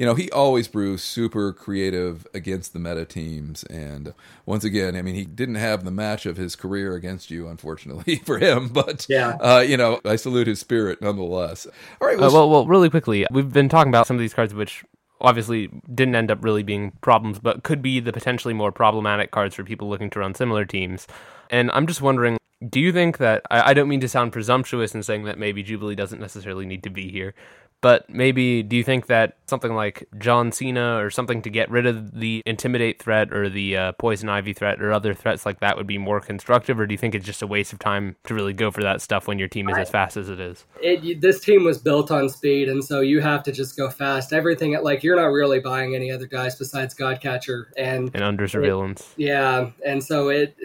[0.01, 3.65] you know, he always brews super creative against the meta teams.
[3.65, 4.15] And
[4.47, 8.17] once again, I mean, he didn't have the match of his career against you, unfortunately
[8.25, 8.69] for him.
[8.69, 11.67] But yeah, uh, you know, I salute his spirit nonetheless.
[12.01, 12.19] All right.
[12.19, 14.83] Well, uh, well, well, really quickly, we've been talking about some of these cards which
[15.21, 19.55] obviously didn't end up really being problems, but could be the potentially more problematic cards
[19.55, 21.07] for people looking to run similar teams.
[21.51, 24.95] And I'm just wondering, do you think that I, I, don't mean to sound presumptuous
[24.95, 27.35] in saying that maybe Jubilee doesn't necessarily need to be here,
[27.81, 31.87] but maybe do you think that something like John Cena or something to get rid
[31.87, 35.77] of the intimidate threat or the uh, poison ivy threat or other threats like that
[35.77, 38.35] would be more constructive, or do you think it's just a waste of time to
[38.35, 40.65] really go for that stuff when your team is I, as fast as it is?
[40.81, 44.33] It, this team was built on speed, and so you have to just go fast.
[44.33, 49.15] Everything like you're not really buying any other guys besides Godcatcher and and under surveillance.
[49.17, 50.57] It, yeah, and so it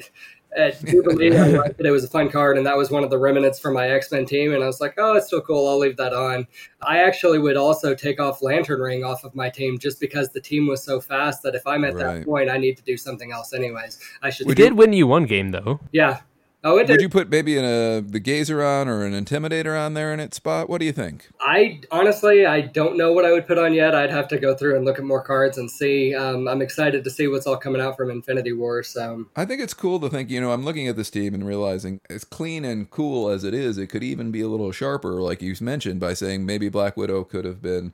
[0.56, 1.36] at Jubilee.
[1.36, 1.86] I liked it.
[1.86, 4.12] It was a fun card, and that was one of the remnants from my X
[4.12, 4.54] Men team.
[4.54, 5.68] And I was like, oh, it's still cool.
[5.68, 6.48] I'll leave that on.
[6.82, 10.42] I actually would also take off Lantern Ring off of my team just because the
[10.42, 12.18] team was so fast that if I'm at right.
[12.20, 14.00] that point, I need to do something else anyways.
[14.22, 14.48] I should.
[14.48, 15.80] We did win you one game though.
[15.92, 16.22] Yeah,
[16.68, 19.94] Oh, it Would you put maybe in a the gazer on or an intimidator on
[19.94, 20.68] there in its spot?
[20.68, 21.30] What do you think?
[21.40, 23.94] I honestly I don't know what I would put on yet.
[23.94, 26.16] I'd have to go through and look at more cards and see.
[26.16, 28.82] Um, I'm excited to see what's all coming out from Infinity War.
[28.82, 30.32] So I think it's cool to think.
[30.32, 33.54] You know, I'm looking at this team and realizing as clean and cool as it
[33.54, 36.98] is, it could even be a little sharper, like you mentioned, by saying maybe Black
[36.98, 37.94] Widow could have been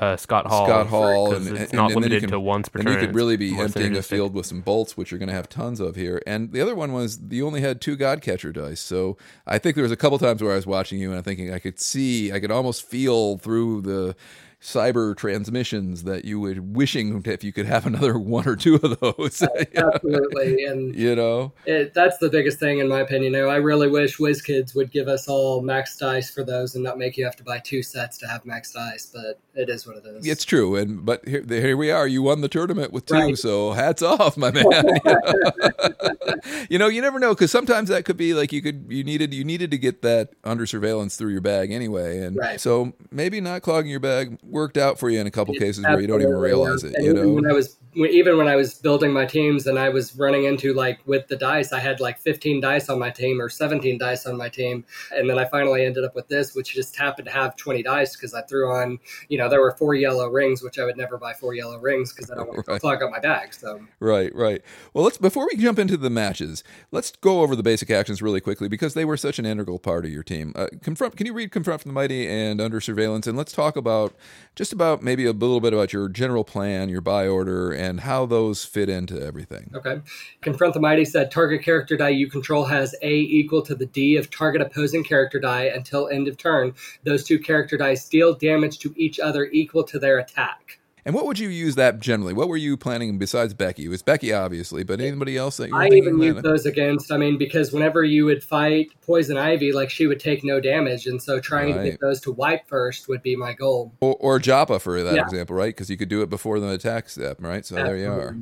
[0.00, 0.66] uh, Scott Hall.
[0.66, 3.14] Scott Hall, and, it's and, not and limited can, to once per And you could
[3.14, 5.96] really be emptying a field with some bolts, which you're going to have tons of
[5.96, 6.22] here.
[6.26, 9.74] And the other one was you only had two God Catcher dice, so I think
[9.74, 11.80] there was a couple times where I was watching you and I'm thinking I could
[11.80, 14.16] see, I could almost feel through the
[14.64, 18.98] cyber transmissions that you would wishing if you could have another one or two of
[18.98, 19.42] those.
[19.42, 23.34] Uh, absolutely, and you know it, that's the biggest thing in my opinion.
[23.34, 26.82] You know, I really wish WizKids would give us all max dice for those and
[26.82, 29.06] not make you have to buy two sets to have max dice.
[29.06, 30.26] But it is what it is.
[30.26, 32.08] It's true, and but here, here we are.
[32.08, 33.38] You won the tournament with two, right.
[33.38, 34.64] so hats off, my man.
[36.70, 39.34] you know, you never know because sometimes that could be like you could you needed
[39.34, 42.60] you needed to get that under surveillance through your bag anyway, and right.
[42.60, 46.00] so maybe not clogging your bag worked out for you in a couple cases where
[46.00, 46.94] you don't even realize it.
[47.02, 50.16] You know, when I was even when I was building my teams and I was
[50.16, 53.48] running into like with the dice, I had like 15 dice on my team or
[53.48, 56.96] 17 dice on my team, and then I finally ended up with this, which just
[56.96, 60.28] happened to have 20 dice because I threw on, you know, there were four yellow
[60.28, 62.74] rings, which I would never buy four yellow rings because I don't want right.
[62.74, 63.54] to clog up my bag.
[63.54, 64.62] So right, right.
[64.92, 68.40] Well, let's before we jump into the matches, let's go over the basic actions really
[68.40, 70.52] quickly because they were such an integral part of your team.
[70.56, 71.16] Uh, confront.
[71.16, 74.14] Can you read confront from the mighty and under surveillance, and let's talk about
[74.56, 78.26] just about maybe a little bit about your general plan, your buy order, and how
[78.26, 79.70] those fit into everything.
[79.74, 80.00] Okay.
[80.40, 84.16] Confront the Mighty said target character die you control has A equal to the D
[84.16, 86.74] of target opposing character die until end of turn.
[87.04, 90.80] Those two character dice deal damage to each other equal to their attack.
[91.06, 92.32] And what would you use that generally?
[92.32, 93.84] What were you planning besides Becky?
[93.84, 97.12] It was Becky, obviously, but anybody else that you I even used those against.
[97.12, 101.06] I mean, because whenever you would fight Poison Ivy, like she would take no damage,
[101.06, 101.84] and so trying right.
[101.84, 103.92] to get those to wipe first would be my goal.
[104.00, 105.22] Or, or Joppa, for that yeah.
[105.22, 105.74] example, right?
[105.74, 107.66] Because you could do it before the attack step, right?
[107.66, 108.00] So Absolutely.
[108.00, 108.36] there you are.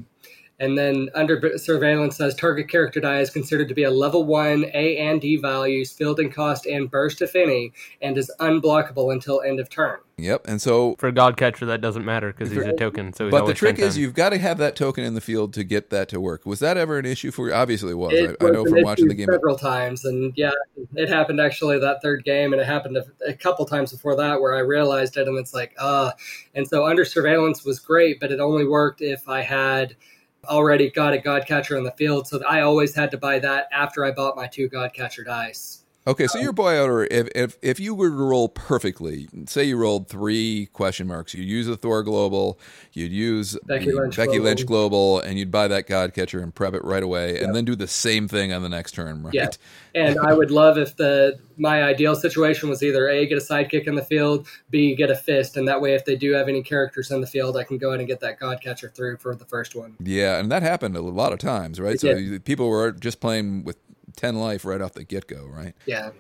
[0.63, 4.67] And then under surveillance says target character die is considered to be a level one
[4.75, 9.59] A and D values, fielding cost, and burst if any, and is unblockable until end
[9.59, 9.99] of turn.
[10.19, 10.47] Yep.
[10.47, 13.13] And so For Godcatcher, that doesn't matter because he's a token.
[13.13, 15.53] So he's But the trick is you've got to have that token in the field
[15.55, 16.47] to get that to work.
[16.47, 17.55] Was that ever an issue for you?
[17.55, 18.13] Obviously it was.
[18.13, 19.27] It I, I know an from watching the game.
[19.29, 20.53] several times, and yeah,
[20.95, 24.41] it happened actually that third game, and it happened a, a couple times before that
[24.41, 26.13] where I realized it, and it's like, uh,
[26.55, 29.97] and so under surveillance was great, but it only worked if I had
[30.45, 33.69] already got a god catcher in the field, so I always had to buy that
[33.73, 35.82] after I bought my two god catcher dice.
[36.05, 39.77] Okay, so your boy order, if, if if you were to roll perfectly, say you
[39.77, 42.59] rolled three question marks, you'd use a Thor Global,
[42.93, 44.45] you'd use Becky Lynch Becky Global.
[44.45, 47.65] Lynch Global, and you'd buy that God Catcher and prep it right away, and then
[47.65, 49.33] do the same thing on the next turn, right?
[49.33, 49.51] Yeah.
[49.95, 53.87] And I would love if the my ideal situation was either A, get a sidekick
[53.87, 56.65] in the field, B, get a fist, and that way if they do have any
[56.65, 59.37] characters in the field, I can go ahead and get that God Catcher through for
[59.37, 59.97] the first one.
[60.03, 61.95] Yeah, and that happened a lot of times, right?
[61.95, 62.45] It so did.
[62.45, 63.77] people were just playing with
[64.17, 65.75] 10 life right off the get go, right?
[65.87, 66.11] Yeah.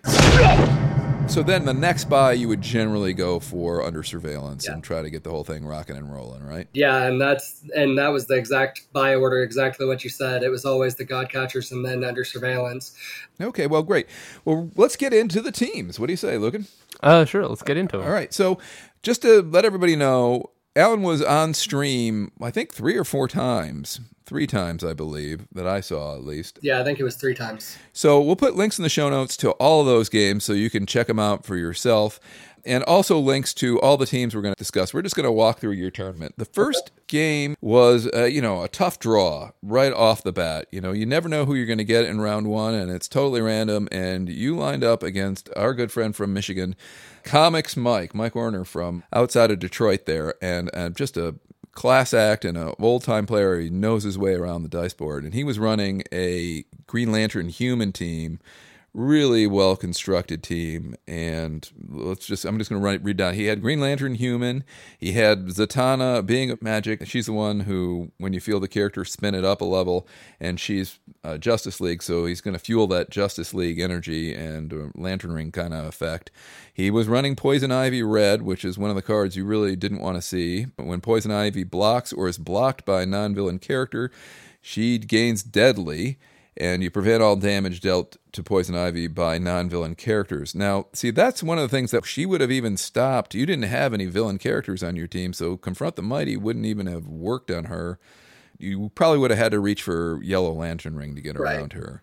[1.28, 4.74] So then the next buy you would generally go for under surveillance Yeah.
[4.74, 6.66] and try to get the whole thing rocking and rolling, right?
[6.74, 10.42] Yeah, and that's and that was the exact buy order, exactly what you said.
[10.42, 12.94] It was always the God catchers and then under surveillance.
[13.40, 14.08] Okay, well, great.
[14.44, 15.98] Well, let's get into the teams.
[16.00, 16.66] What do you say, Logan?
[17.02, 17.46] Uh, sure.
[17.46, 18.04] Let's get into it.
[18.04, 18.34] All right.
[18.34, 18.58] So,
[19.02, 24.00] just to let everybody know, Alan was on stream, I think three or four times,
[24.32, 26.58] three times, I believe, that I saw at least.
[26.62, 27.76] Yeah, I think it was three times.
[27.92, 30.70] So, we'll put links in the show notes to all of those games so you
[30.70, 32.18] can check them out for yourself.
[32.64, 34.94] And also links to all the teams we're going to discuss.
[34.94, 36.34] We're just going to walk through your tournament.
[36.38, 40.68] The first game was, uh, you know, a tough draw right off the bat.
[40.70, 43.08] You know, you never know who you're going to get in round one, and it's
[43.08, 43.88] totally random.
[43.90, 46.76] And you lined up against our good friend from Michigan,
[47.24, 51.34] Comics Mike, Mike Warner from outside of Detroit there, and uh, just a
[51.72, 53.58] class act and an old time player.
[53.58, 57.48] He knows his way around the dice board, and he was running a Green Lantern
[57.48, 58.38] human team.
[58.94, 63.32] Really well constructed team, and let's just I'm just going to read down.
[63.32, 64.64] He had Green Lantern human.
[64.98, 67.06] He had Zatanna being of magic.
[67.06, 70.06] She's the one who, when you feel the character, spin it up a level,
[70.38, 74.74] and she's uh, Justice League, so he's going to fuel that Justice League energy and
[74.74, 76.30] uh, Lantern Ring kind of effect.
[76.74, 80.00] He was running Poison Ivy Red, which is one of the cards you really didn't
[80.00, 80.66] want to see.
[80.66, 84.10] But when Poison Ivy blocks or is blocked by a non villain character,
[84.60, 86.18] she gains Deadly,
[86.56, 90.54] and you prevent all damage dealt to Poison Ivy by non villain characters.
[90.54, 93.34] Now, see, that's one of the things that she would have even stopped.
[93.34, 96.86] You didn't have any villain characters on your team, so Confront the Mighty wouldn't even
[96.86, 97.98] have worked on her.
[98.58, 101.56] You probably would have had to reach for Yellow Lantern Ring to get Right.
[101.56, 102.02] around her.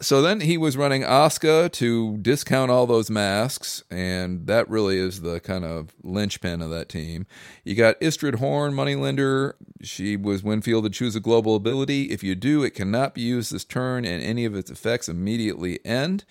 [0.00, 5.22] So then he was running Asuka to discount all those masks, and that really is
[5.22, 7.26] the kind of linchpin of that team.
[7.64, 9.56] You got Istrid Horn, Moneylender.
[9.82, 12.04] She was Winfield to choose a global ability.
[12.10, 15.84] If you do, it cannot be used this turn, and any of its effects immediately
[15.84, 16.24] end.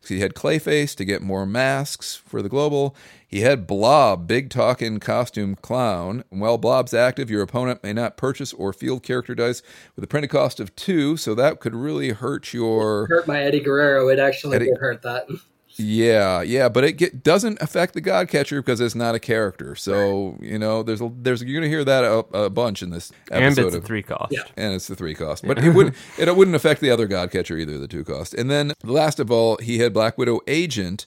[0.00, 2.96] So he had Clayface to get more masks for the global.
[3.30, 6.24] He had Blob, big talking costume clown.
[6.32, 9.62] And while Blob's active, your opponent may not purchase or field character dice
[9.94, 13.06] with a printed cost of two, so that could really hurt your.
[13.06, 14.08] Hurt my Eddie Guerrero.
[14.08, 15.28] It actually Eddie- did hurt that.
[15.76, 19.76] Yeah, yeah, but it get, doesn't affect the Godcatcher because it's not a character.
[19.76, 23.12] So you know, there's a, there's you're gonna hear that a, a bunch in this
[23.30, 23.36] episode.
[23.36, 24.32] And episode it's a of three cost.
[24.32, 24.42] Yeah.
[24.56, 25.46] and it's the three cost.
[25.46, 28.34] But it wouldn't it wouldn't affect the other Godcatcher either, the two cost.
[28.34, 31.06] And then last of all, he had Black Widow Agent,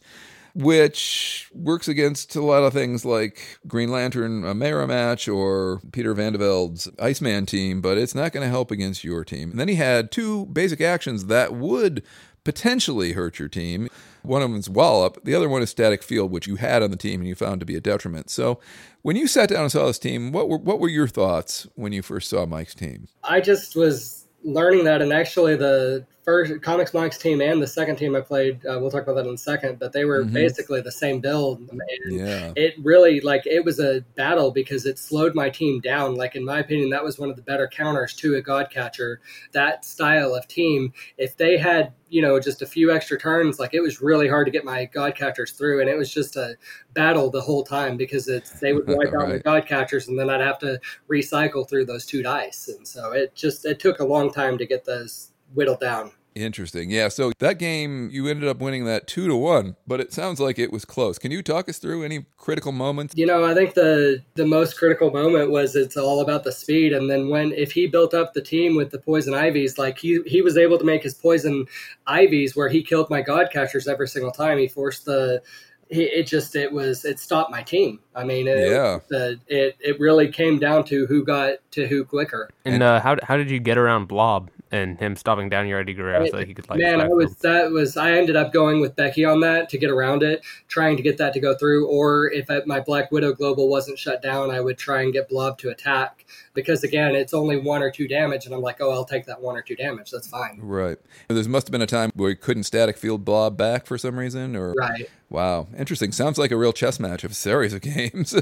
[0.55, 6.87] which works against a lot of things like Green Lantern a match or Peter Vanderveld's
[6.99, 9.51] Iceman team, but it's not going to help against your team.
[9.51, 12.03] And then he had two basic actions that would
[12.43, 13.87] potentially hurt your team.
[14.21, 16.91] One of them is Wallop, the other one is Static Field, which you had on
[16.91, 18.29] the team and you found to be a detriment.
[18.29, 18.59] So
[19.01, 21.93] when you sat down and saw this team, what were what were your thoughts when
[21.93, 23.07] you first saw Mike's team?
[23.23, 27.97] I just was learning that, and actually, the first Comics Mike's team and the second
[27.97, 30.33] team I played, uh, we'll talk about that in a second, but they were Mhm.
[30.33, 31.59] basically the same build.
[31.69, 31.81] And
[32.19, 32.53] Yeah.
[32.55, 36.45] it really like it was a battle because it slowed my team down like in
[36.45, 39.17] my opinion that was one of the better counters to a godcatcher
[39.51, 43.73] that style of team if they had you know just a few extra turns like
[43.73, 46.55] it was really hard to get my godcatchers through and it was just a
[46.93, 49.43] battle the whole time because it's they would wipe out my Right.
[49.43, 53.65] godcatchers and then i'd have to recycle through those two dice and so it just
[53.65, 56.89] it took a long time to get those whittled down Interesting.
[56.89, 57.09] Yeah.
[57.09, 60.57] So that game, you ended up winning that two to one, but it sounds like
[60.57, 61.19] it was close.
[61.19, 63.13] Can you talk us through any critical moments?
[63.15, 66.91] You know, I think the the most critical moment was it's all about the speed,
[66.93, 70.21] and then when if he built up the team with the poison ivies, like he
[70.25, 71.65] he was able to make his poison
[72.07, 74.57] ivies where he killed my god catchers every single time.
[74.57, 75.41] He forced the
[75.89, 77.99] it just it was it stopped my team.
[78.15, 78.99] I mean, it, Yeah.
[79.09, 82.49] the, it it really came down to who got to who quicker.
[82.65, 85.93] And uh, how how did you get around Blob and him stopping down your Eddie
[85.93, 87.37] Guerrero so that he could like Man, I was him?
[87.43, 90.97] that was I ended up going with Becky on that to get around it, trying
[90.97, 91.87] to get that to go through.
[91.87, 95.29] Or if I, my Black Widow global wasn't shut down, I would try and get
[95.29, 98.91] Blob to attack because again, it's only one or two damage, and I'm like, oh,
[98.91, 100.09] I'll take that one or two damage.
[100.09, 100.59] That's fine.
[100.59, 100.97] Right.
[101.27, 104.17] There must have been a time where you couldn't static field blob back for some
[104.17, 105.07] reason, or Right.
[105.33, 106.13] Wow, interesting.
[106.13, 108.33] Sounds like a real chess match of a series of games.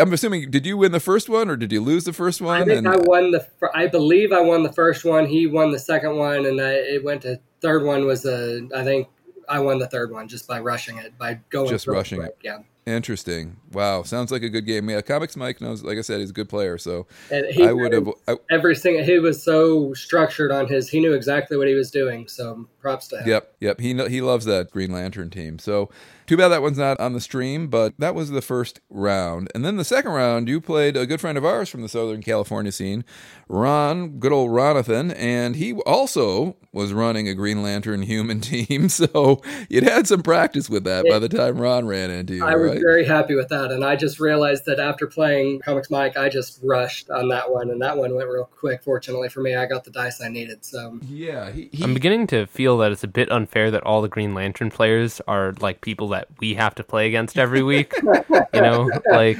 [0.00, 2.62] I'm assuming, did you win the first one, or did you lose the first one?
[2.62, 3.44] I think And- I won the.
[3.74, 5.26] I believe I won the first one.
[5.26, 8.68] He won the second one, and I, it went to third one was a.
[8.76, 9.08] I think
[9.48, 12.36] I won the third one just by rushing it by going Just rushing it.
[12.42, 13.56] Yeah, Interesting.
[13.72, 14.90] Wow, sounds like a good game.
[14.90, 15.82] Yeah, Comics Mike knows.
[15.82, 16.78] Like I said, he's a good player.
[16.78, 18.08] So and he I would have.
[18.28, 19.04] I, every single.
[19.04, 20.88] He was so structured on his.
[20.88, 22.26] He knew exactly what he was doing.
[22.28, 23.28] So props to him.
[23.28, 23.80] Yep, yep.
[23.80, 25.58] He he loves that Green Lantern team.
[25.58, 25.88] So
[26.26, 29.50] too bad that one's not on the stream, but that was the first round.
[29.54, 32.22] And then the second round, you played a good friend of ours from the Southern
[32.22, 33.04] California scene,
[33.48, 38.88] Ron, good old Ronathan, and he also was running a Green Lantern human team.
[38.88, 42.56] So you'd had some practice with that by the time Ron ran into you, I
[42.56, 46.28] was very happy with that, and I just realized that after playing Comics Mike, I
[46.28, 48.82] just rushed on that one, and that one went real quick.
[48.82, 50.64] Fortunately for me, I got the dice I needed.
[50.64, 54.02] So yeah, he, he, I'm beginning to feel that it's a bit unfair that all
[54.02, 57.92] the Green Lantern players are like people that we have to play against every week.
[58.02, 59.38] you know, like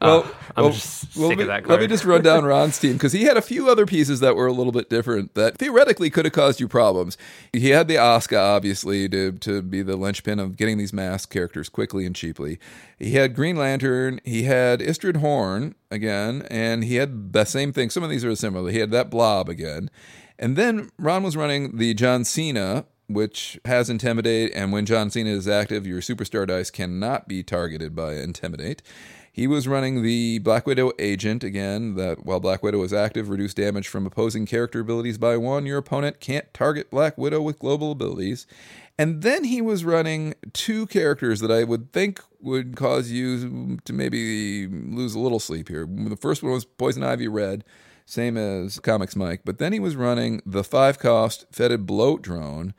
[0.00, 2.22] Well, uh, I'm well, just well, sick let of me- that Let me just run
[2.22, 4.88] down Ron's team because he had a few other pieces that were a little bit
[4.88, 7.18] different that theoretically could have caused you problems.
[7.52, 11.68] He had the Asuka, obviously, to, to be the linchpin of getting these masked characters
[11.68, 12.58] quickly and cheaply.
[12.98, 14.20] He had Green Lantern.
[14.24, 17.90] He had Istrid Horn again, and he had the same thing.
[17.90, 18.70] Some of these are similar.
[18.70, 19.90] He had that Blob again.
[20.38, 25.30] And then Ron was running the John Cena, which has Intimidate, and when John Cena
[25.30, 28.82] is active, your Superstar dice cannot be targeted by Intimidate.
[29.32, 33.52] He was running the Black Widow agent again, that while Black Widow is active, reduce
[33.52, 35.66] damage from opposing character abilities by one.
[35.66, 38.46] Your opponent can't target Black Widow with global abilities.
[38.98, 43.92] And then he was running two characters that I would think would cause you to
[43.92, 45.86] maybe lose a little sleep here.
[45.86, 47.62] The first one was Poison Ivy Red,
[48.06, 52.72] same as Comics Mike, but then he was running the five cost fetid bloat drone.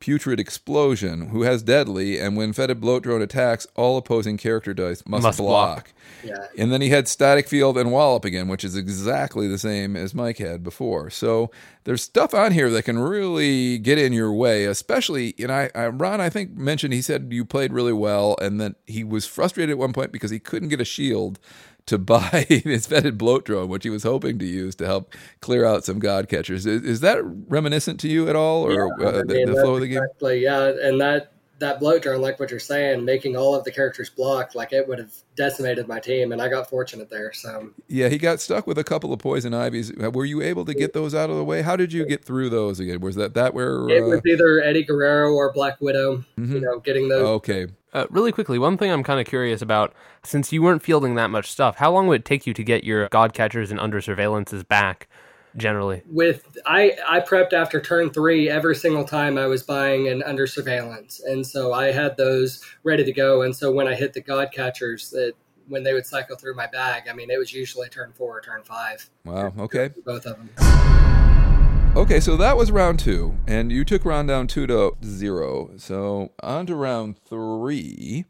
[0.00, 5.02] Putrid Explosion, who has deadly, and when fetid bloat drone attacks, all opposing character dice
[5.06, 5.92] must, Must block.
[5.92, 5.92] block.
[6.22, 9.96] yeah, And then he had Static Field and Wallop again, which is exactly the same
[9.96, 11.08] as Mike had before.
[11.08, 11.50] So
[11.84, 15.70] there's stuff on here that can really get in your way, especially, you know, I,
[15.74, 19.24] I, Ron, I think, mentioned he said you played really well and that he was
[19.24, 21.38] frustrated at one point because he couldn't get a shield
[21.86, 25.64] to buy his fetid bloat drone, which he was hoping to use to help clear
[25.64, 26.66] out some god catchers.
[26.66, 29.54] Is, is that reminiscent to you at all, or Yeah, uh, I the, mean, the
[29.54, 30.02] flow of the game?
[30.02, 31.33] Exactly, yeah, and that
[31.64, 34.86] that bloat drone, like what you're saying, making all of the characters block, like it
[34.86, 37.32] would have decimated my team, and I got fortunate there.
[37.32, 39.90] So Yeah, he got stuck with a couple of poison ivies.
[40.00, 41.62] Uh, Were you able to get those out of the way?
[41.62, 43.00] How did you get through those again?
[43.00, 43.88] Was that that where?
[43.88, 46.24] it Uh, was either Eddie Guerrero or Black Widow.
[46.38, 46.52] Mhm.
[46.52, 47.22] You know, getting those.
[47.26, 49.92] okay, Uh, really quickly, one thing I'm kind of curious about,
[50.24, 52.82] since you weren't fielding that much stuff, how long would it take you to get
[52.84, 55.08] your god catchers and under surveillances back?
[55.56, 60.20] Generally, with I I prepped after turn three every single time I was buying and
[60.24, 63.42] under surveillance, and so I had those ready to go.
[63.42, 65.34] And so when I hit the god catchers, that
[65.68, 68.40] when they would cycle through my bag, I mean it was usually turn four or
[68.40, 71.94] turn five, wow, okay, both of them.
[71.96, 72.18] okay.
[72.18, 75.70] So that was round two, and you took round down two to zero.
[75.76, 78.24] So on to round three,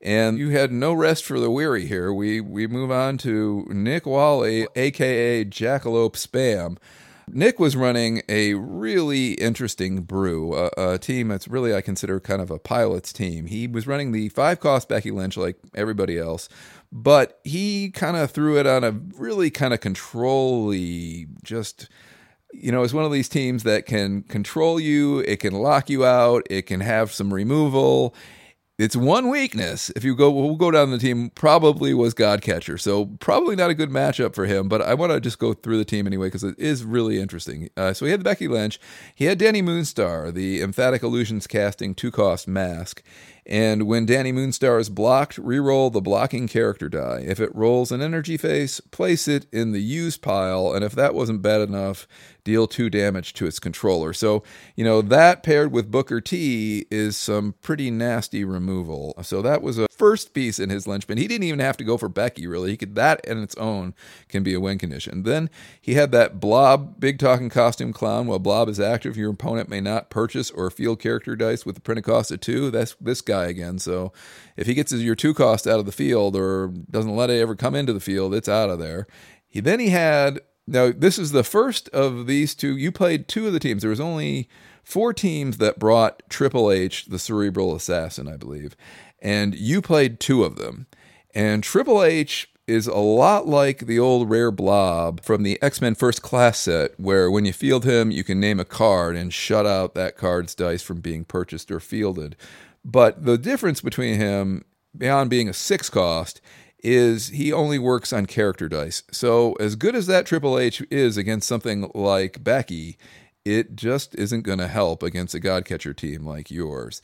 [0.00, 2.12] and you had no rest for the weary here.
[2.12, 6.78] We we move on to Nick Wally, aka Jackalope Spam.
[7.32, 12.42] Nick was running a really interesting brew, a, a team that's really I consider kind
[12.42, 13.46] of a pilot's team.
[13.46, 16.48] He was running the five cost Becky Lynch like everybody else,
[16.90, 21.88] but he kind of threw it on a really kind of controlly, just
[22.52, 26.04] you know, it's one of these teams that can control you, it can lock you
[26.04, 28.14] out, it can have some removal.
[28.80, 32.80] Its one weakness, if you go, we'll go down the team, probably was Godcatcher.
[32.80, 34.70] So probably not a good matchup for him.
[34.70, 37.68] But I want to just go through the team anyway because it is really interesting.
[37.76, 38.80] Uh, so he had Becky Lynch,
[39.14, 43.02] he had Dani Moonstar, the emphatic illusions casting two cost mask.
[43.46, 47.24] And when Dani Moonstar is blocked, re-roll the blocking character die.
[47.26, 51.14] If it rolls an energy face, place it in the use pile, and if that
[51.14, 52.06] wasn't bad enough,
[52.44, 54.12] deal two damage to its controller.
[54.12, 54.42] So,
[54.74, 59.14] you know, that paired with Booker T is some pretty nasty removal.
[59.22, 61.18] So that was a first piece in his linchpin.
[61.18, 62.70] He didn't even have to go for Becky, really.
[62.70, 63.94] He could that in its own
[64.28, 65.22] can be a win condition.
[65.24, 68.26] Then he had that Blob big talking costume clown.
[68.26, 71.82] While Blob is active, your opponent may not purchase or field character dice with the
[71.82, 72.70] printed cost of two.
[72.70, 73.78] That's this guy again.
[73.78, 74.12] So
[74.56, 77.40] if he gets his, your two cost out of the field or doesn't let it
[77.40, 79.06] ever come into the field, it's out of there.
[79.48, 82.76] He then he had now this is the first of these two.
[82.76, 83.82] You played two of the teams.
[83.82, 84.48] There was only
[84.84, 88.76] four teams that brought Triple H, the cerebral assassin, I believe,
[89.20, 90.86] and you played two of them.
[91.34, 95.96] And Triple H is a lot like the old rare blob from the X Men
[95.96, 99.66] First Class set, where when you field him, you can name a card and shut
[99.66, 102.36] out that card's dice from being purchased or fielded.
[102.84, 104.64] But the difference between him,
[104.96, 106.40] beyond being a six cost,
[106.82, 109.02] is he only works on character dice.
[109.10, 112.96] So, as good as that Triple H is against something like Becky,
[113.44, 117.02] it just isn't going to help against a Godcatcher team like yours.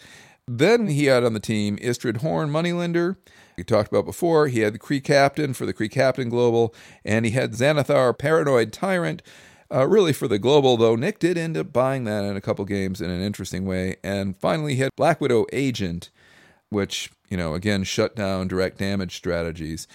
[0.49, 3.19] Then he had on the team Istrid Horn Moneylender.
[3.57, 4.49] We talked about before.
[4.49, 6.75] He had the Kree Captain for the Kree Captain Global,
[7.05, 9.23] and he had Xanathar Paranoid Tyrant.
[9.73, 12.65] Uh, really for the global, though Nick did end up buying that in a couple
[12.65, 13.97] games in an interesting way.
[14.05, 16.11] And finally, he had Black Widow Agent,
[16.69, 19.89] which, you know, again, shut down direct damage strategies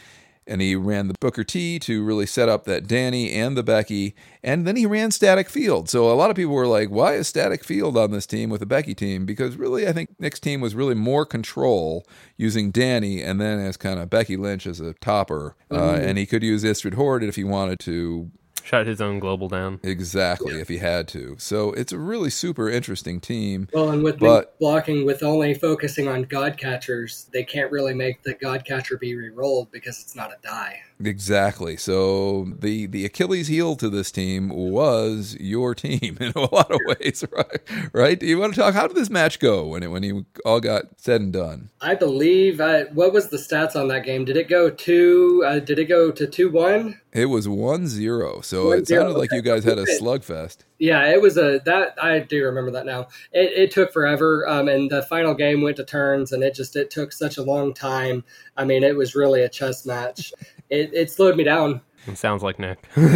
[0.48, 4.16] and he ran the Booker T to really set up that Danny and the Becky,
[4.44, 5.88] and then he ran Static Field.
[5.88, 8.60] So a lot of people were like, "Why is Static Field on this team with
[8.60, 12.06] the Becky team?" Because really, I think Nick's team was really more control
[12.38, 16.04] using Danny, and then as kind of Becky Lynch as a topper, uh, mm-hmm.
[16.04, 18.32] and he could use Istrid Horn if he wanted to
[18.64, 19.80] shut his own global down.
[19.84, 20.62] Exactly, yeah.
[20.62, 21.36] if he had to.
[21.40, 23.68] So it's a really super interesting team.
[23.74, 28.24] Well, and with but, blocking, with only focusing on god catchers, they can't really make
[28.24, 30.82] the god catcher be re-rolled because it's not a die.
[31.06, 31.78] Exactly.
[31.78, 36.80] So the the Achilles heel to this team was your team in a lot of
[36.86, 37.92] ways, right?
[37.94, 38.20] Right?
[38.20, 38.74] Do you want to talk?
[38.74, 41.70] How did this match go when it when you all got said and done?
[41.82, 42.62] I believe.
[42.62, 44.26] Uh, what was the stats on that game?
[44.26, 45.44] Did it go two?
[45.46, 47.00] Uh, did it go to two one?
[47.14, 48.42] It was one zero.
[48.42, 49.04] So one it zero.
[49.04, 50.60] sounded like you guys had a slugfest.
[50.80, 53.08] Yeah, it was a that I do remember that now.
[53.32, 56.76] It, it took forever, um, and the final game went to turns, and it just
[56.76, 58.24] it took such a long time.
[58.58, 60.34] I mean, it was really a chess match
[60.72, 61.82] it, it slowed me down.
[62.08, 62.80] It sounds like Nick.
[62.98, 63.08] like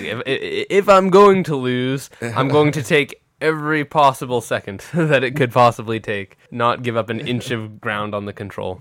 [0.00, 5.34] if, if I'm going to lose, I'm going to take every possible second that it
[5.34, 8.80] could possibly take, not give up an inch of ground on the control.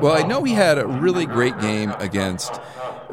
[0.00, 2.60] Well, I know he had a really great game against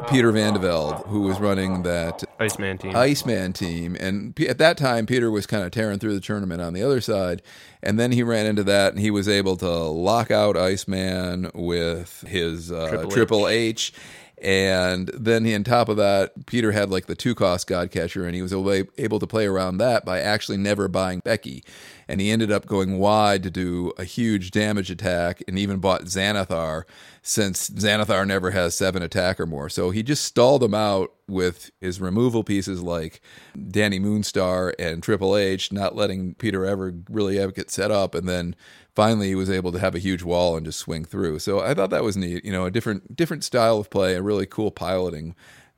[0.08, 2.94] Peter Van de Velde, who was running that Iceman team.
[2.94, 6.74] Iceman team, and at that time, Peter was kind of tearing through the tournament on
[6.74, 7.42] the other side,
[7.82, 12.22] and then he ran into that, and he was able to lock out Iceman with
[12.26, 13.92] his uh, Triple, Triple H.
[13.92, 14.00] H
[14.38, 18.34] and then he, on top of that, Peter had like the two cost Godcatcher, and
[18.34, 21.64] he was able to play around that by actually never buying Becky.
[22.08, 26.04] And he ended up going wide to do a huge damage attack and even bought
[26.04, 26.84] Xanathar
[27.22, 29.68] since Xanathar never has seven attack or more.
[29.68, 33.20] So he just stalled him out with his removal pieces like
[33.56, 38.14] Dani Moonstar and Triple H, not letting Peter ever really ever get set up.
[38.14, 38.54] And then
[38.94, 41.40] finally he was able to have a huge wall and just swing through.
[41.40, 42.44] So I thought that was neat.
[42.44, 45.34] You know, a different different style of play, a really cool piloting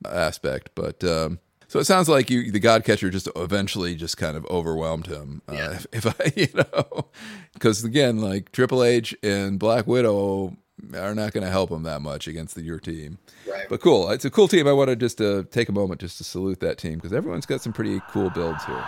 [0.06, 0.70] aspect.
[0.74, 4.44] But um, so it sounds like you, the God Catcher, just eventually just kind of
[4.46, 5.42] overwhelmed him.
[5.48, 5.66] Uh, yeah.
[5.66, 7.08] Uh, if, if I, you know,
[7.52, 10.56] because again, like Triple H and Black Widow
[10.94, 13.18] are not going to help them that much against the, your team.
[13.48, 13.66] Right.
[13.68, 14.10] But cool.
[14.10, 14.66] It's a cool team.
[14.66, 17.60] I wanted just to take a moment just to salute that team because everyone's got
[17.60, 18.84] some pretty cool builds here.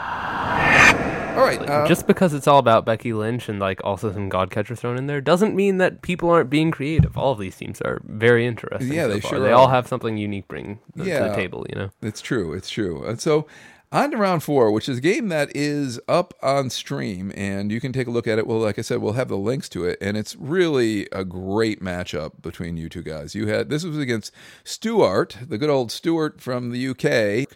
[1.30, 1.60] All right.
[1.60, 5.06] Uh, just because it's all about Becky Lynch and like also some Godcatcher thrown in
[5.06, 7.16] there doesn't mean that people aren't being creative.
[7.16, 8.92] All of these teams are very interesting.
[8.92, 9.30] Yeah, so they far.
[9.30, 9.40] sure.
[9.40, 9.54] They are.
[9.54, 11.66] all have something unique bring yeah, to the table.
[11.68, 12.52] You know, it's true.
[12.52, 13.04] It's true.
[13.04, 13.46] And so
[13.92, 17.80] on to round four, which is a game that is up on stream, and you
[17.80, 18.46] can take a look at it.
[18.46, 21.82] Well, like I said, we'll have the links to it, and it's really a great
[21.82, 23.34] matchup between you two guys.
[23.34, 24.32] You had this was against
[24.64, 27.48] Stuart, the good old Stuart from the UK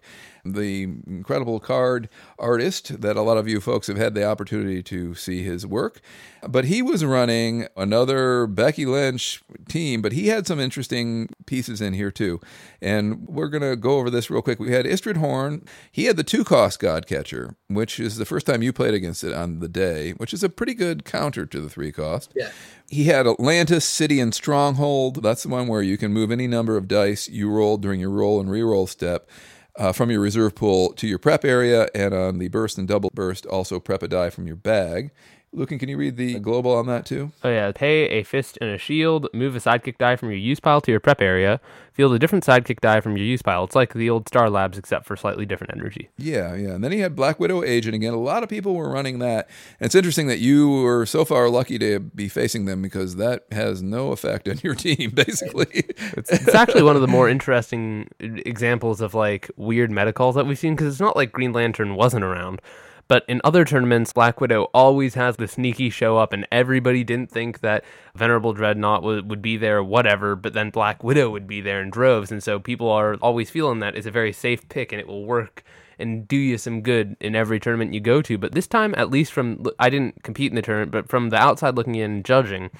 [0.44, 5.14] the incredible card artist that a lot of you folks have had the opportunity to
[5.14, 6.00] see his work.
[6.46, 11.94] But he was running another Becky Lynch team, but he had some interesting pieces in
[11.94, 12.40] here too.
[12.82, 14.58] And we're going to go over this real quick.
[14.58, 15.64] We had Istrid Horn.
[15.90, 19.24] He had the two cost God Catcher, which is the first time you played against
[19.24, 22.32] it on the day, which is a pretty good counter to the three cost.
[22.34, 22.50] Yeah.
[22.90, 25.22] He had Atlantis, City, and Stronghold.
[25.22, 28.10] That's the one where you can move any number of dice you roll during your
[28.10, 29.28] roll and reroll step
[29.76, 33.10] uh, from your reserve pool to your prep area, and on the burst and double
[33.14, 35.10] burst, also prep a die from your bag.
[35.54, 37.30] Lucan, can you read the global on that too?
[37.44, 39.28] Oh yeah, pay a fist and a shield.
[39.32, 41.60] Move a sidekick die from your use pile to your prep area.
[41.92, 43.62] Field a different sidekick die from your use pile.
[43.62, 46.10] It's like the old Star Labs, except for slightly different energy.
[46.18, 46.70] Yeah, yeah.
[46.70, 48.12] And then he had Black Widow Agent again.
[48.12, 49.48] A lot of people were running that.
[49.78, 53.44] And it's interesting that you were so far lucky to be facing them because that
[53.52, 55.84] has no effect on your team, basically.
[56.16, 60.46] it's, it's actually one of the more interesting examples of like weird meta calls that
[60.46, 62.60] we've seen because it's not like Green Lantern wasn't around
[63.06, 67.30] But in other tournaments, Black Widow always has the sneaky show up, and everybody didn't
[67.30, 67.84] think that
[68.14, 71.90] Venerable Dreadnought would, would be there, whatever, but then Black Widow would be there in
[71.90, 72.32] droves.
[72.32, 75.26] And so people are always feeling that it's a very safe pick and it will
[75.26, 75.62] work
[75.98, 78.38] and do you some good in every tournament you go to.
[78.38, 81.36] But this time, at least from, I didn't compete in the tournament, but from the
[81.36, 82.70] outside looking in judging,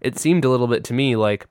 [0.00, 1.46] it seemed a little bit to me like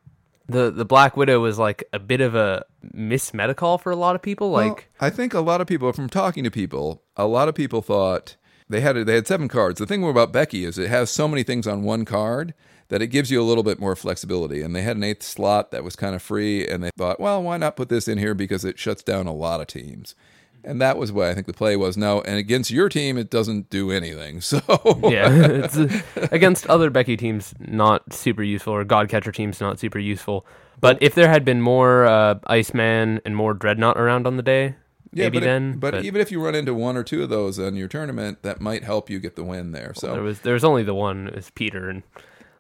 [0.50, 4.16] the the Black Widow was like a bit of a miss call for a lot
[4.16, 4.52] of people.
[4.52, 7.56] Like well, I think a lot of people from talking to people, a lot of
[7.56, 8.36] people thought
[8.70, 9.80] they had they had seven cards.
[9.80, 12.54] The thing about Becky is it has so many things on one card
[12.90, 14.62] that it gives you a little bit more flexibility.
[14.62, 17.42] And they had an eighth slot that was kind of free, and they thought, well,
[17.42, 20.16] why not put this in here because it shuts down a lot of teams.
[20.64, 21.98] And that was what I think the play was.
[21.98, 24.42] Now, and against your team, it doesn't do anything.
[24.50, 24.62] So
[25.04, 26.02] yeah, it's, uh,
[26.32, 30.46] against other Becky teams, not super useful, or Godcatcher teams, not super useful.
[30.82, 34.76] But if there had been more uh, Iceman and more Dreadnought around on the day,
[35.12, 35.70] yeah, maybe but then.
[35.72, 37.88] It, but, but, even if you run into one or two of those in your
[37.88, 39.94] tournament, that might help you get the win there.
[39.94, 41.28] So well, there was there was only the one.
[41.28, 42.04] It was Peter, and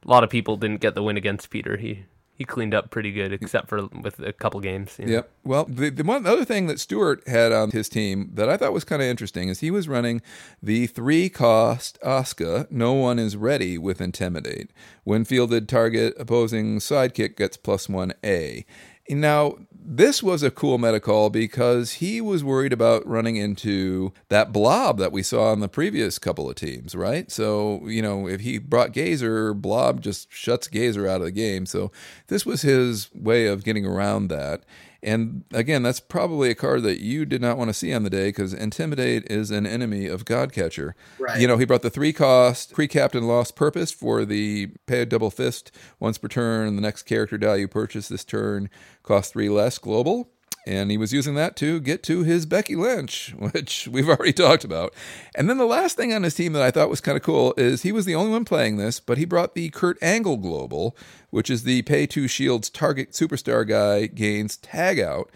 [0.03, 1.77] a lot of people didn't get the win against Peter.
[1.77, 2.05] He
[2.39, 4.95] he cleaned up pretty good, except for with a couple games.
[4.97, 5.11] You know?
[5.11, 5.31] Yep.
[5.43, 8.71] Well, the, the one other thing that Stuart had on his team that I thought
[8.71, 10.21] was kind of interesting is he was running
[10.63, 12.71] the three cost Asuka.
[12.71, 14.71] No one is ready with Intimidate.
[15.03, 18.65] When fielded, target opposing sidekick gets plus one A.
[19.09, 24.51] Now, this was a cool meta call because he was worried about running into that
[24.51, 27.31] blob that we saw on the previous couple of teams, right?
[27.31, 31.65] So, you know, if he brought Gazer, blob just shuts Gazer out of the game.
[31.65, 31.91] So,
[32.27, 34.63] this was his way of getting around that.
[35.01, 38.09] And again, that's probably a card that you did not want to see on the
[38.09, 40.93] day because Intimidate is an enemy of Godcatcher.
[41.19, 41.39] Right.
[41.39, 45.05] You know, he brought the three cost Kree Captain lost purpose for the pay a
[45.05, 46.75] double fist once per turn.
[46.75, 48.69] The next character die you purchase this turn
[49.03, 50.31] costs three less global
[50.65, 54.63] and he was using that to get to his Becky Lynch, which we've already talked
[54.63, 54.93] about.
[55.35, 57.53] And then the last thing on his team that I thought was kind of cool
[57.57, 60.95] is he was the only one playing this, but he brought the Kurt Angle Global,
[61.29, 65.31] which is the pay two shields target superstar guy gains tag out.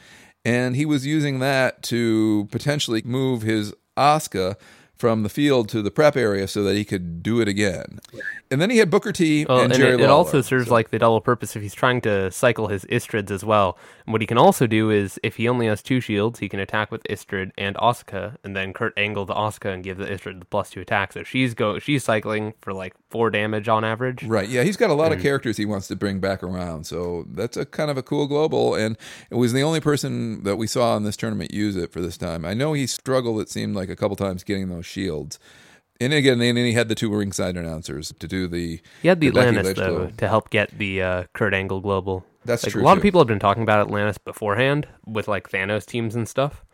[0.45, 4.55] And he was using that to potentially move his Asuka
[4.95, 7.99] from the field to the prep area so that he could do it again.
[8.49, 10.73] And then he had Booker T well, and, and Jerry it, it also serves so.
[10.73, 13.77] like the double purpose if he's trying to cycle his Istrids as well.
[14.05, 16.59] And what he can also do is if he only has two shields, he can
[16.59, 20.39] attack with Istrid and Asuka, and then Kurt angle the Asuka and give the Istrid
[20.39, 21.13] the plus two attack.
[21.13, 24.23] So she's go she's cycling for like four damage on average.
[24.23, 24.47] Right.
[24.47, 25.15] Yeah, he's got a lot mm.
[25.15, 26.85] of characters he wants to bring back around.
[26.85, 28.75] So that's a kind of a cool global.
[28.75, 28.97] And
[29.29, 32.17] it was the only person that we saw in this tournament use it for this
[32.17, 32.45] time.
[32.45, 33.41] I know he struggled.
[33.41, 35.39] It seemed like a couple times getting those shields.
[36.01, 38.81] And again, and then he had the two ringside announcers to do the.
[39.01, 42.25] He had the, the Atlantis though to help get the uh, Kurt Angle global.
[42.45, 42.81] That's like, true.
[42.81, 42.99] A lot too.
[42.99, 46.65] of people have been talking about Atlantis beforehand with like Thanos teams and stuff.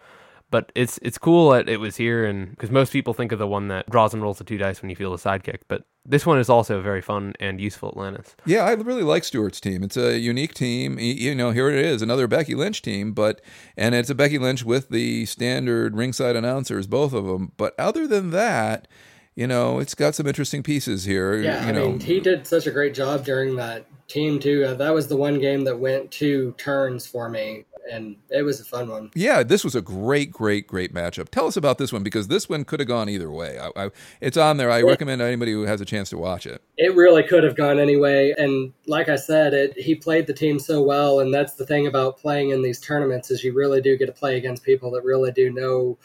[0.52, 3.46] But it's it's cool that it was here, and because most people think of the
[3.46, 6.26] one that draws and rolls the two dice when you feel the sidekick, but this
[6.26, 7.90] one is also very fun and useful.
[7.90, 8.36] Atlantis.
[8.46, 9.84] Yeah, I really like Stuart's team.
[9.84, 10.98] It's a unique team.
[11.00, 13.40] You know, here it is, another Becky Lynch team, but
[13.78, 17.52] and it's a Becky Lynch with the standard ringside announcers, both of them.
[17.58, 18.88] But other than that,
[19.36, 21.36] you know, it's got some interesting pieces here.
[21.36, 21.90] Yeah, you I know.
[21.92, 24.66] mean, he did such a great job during that team too.
[24.66, 28.60] Uh, that was the one game that went two turns for me and it was
[28.60, 29.12] a fun one.
[29.16, 31.30] Yeah, this was a great, great, great matchup.
[31.30, 33.60] Tell us about this one because this one could have gone either way.
[33.60, 33.90] I, I,
[34.22, 34.72] it's on there.
[34.72, 36.62] I recommend anybody who has a chance to watch it.
[36.78, 40.60] It really could have gone anyway, and like I said, it he played the team
[40.60, 43.98] so well, and that's the thing about playing in these tournaments is you really do
[43.98, 45.98] get to play against people that really do know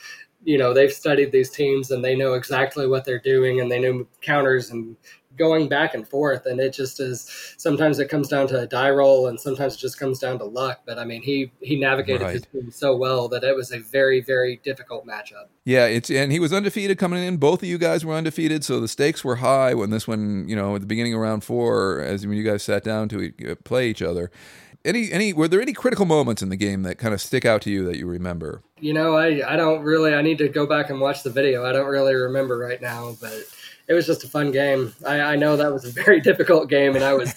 [0.46, 3.78] you know they've studied these teams and they know exactly what they're doing and they
[3.78, 4.94] know counters and
[5.37, 8.91] going back and forth and it just is sometimes it comes down to a die
[8.91, 10.80] roll and sometimes it just comes down to luck.
[10.87, 12.32] But i mean he he navigated right.
[12.35, 15.49] his team so well that it was a very very difficult matchup.
[15.64, 17.37] Yeah it's and he was undefeated coming in.
[17.37, 20.57] Both of you guys were undefeated so the stakes were high when this one you
[20.57, 23.55] know at the beginning of round four as when you guys sat down to uh,
[23.64, 24.30] play each other.
[24.85, 27.62] Any any were there any critical moments in the game that kind of stick out
[27.62, 28.62] to you that you remember?
[28.80, 31.64] You know i i don't really i need to go back and watch the video.
[31.64, 33.45] I don't really remember right now but
[33.87, 34.95] it was just a fun game.
[35.07, 37.35] I, I know that was a very difficult game, and I was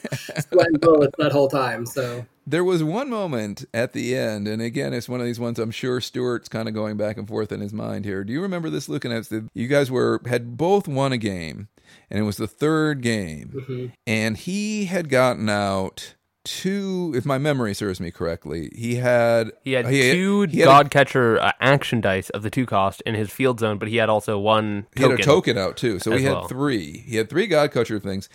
[0.50, 1.86] sweating bullets that whole time.
[1.86, 5.60] So there was one moment at the end, and again, it's one of these ones
[5.60, 8.24] I'm sure Stuart's kind of going back and forth in his mind here.
[8.24, 9.06] Do you remember this, Luke?
[9.06, 11.68] And you guys were had both won a game,
[12.10, 13.86] and it was the third game, mm-hmm.
[14.06, 16.16] and he had gotten out
[16.48, 20.60] two, if my memory serves me correctly, he had he had he two had, he
[20.62, 23.98] had Godcatcher uh, action dice of the two cost in his field zone, but he
[23.98, 24.88] had also one.
[24.96, 26.48] He had a token out too, so he had well.
[26.48, 27.04] three.
[27.08, 28.30] He had three Godcatcher things,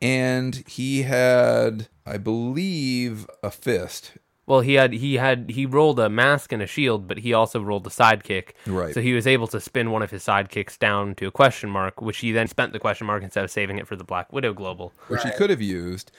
[0.00, 4.12] and he had, I believe, a fist.
[4.46, 7.62] Well, he had he had he rolled a mask and a shield, but he also
[7.62, 8.50] rolled a sidekick.
[8.66, 8.92] Right.
[8.92, 12.02] So he was able to spin one of his sidekicks down to a question mark,
[12.02, 14.52] which he then spent the question mark instead of saving it for the Black Widow
[14.52, 14.92] global.
[15.08, 16.10] which he could have used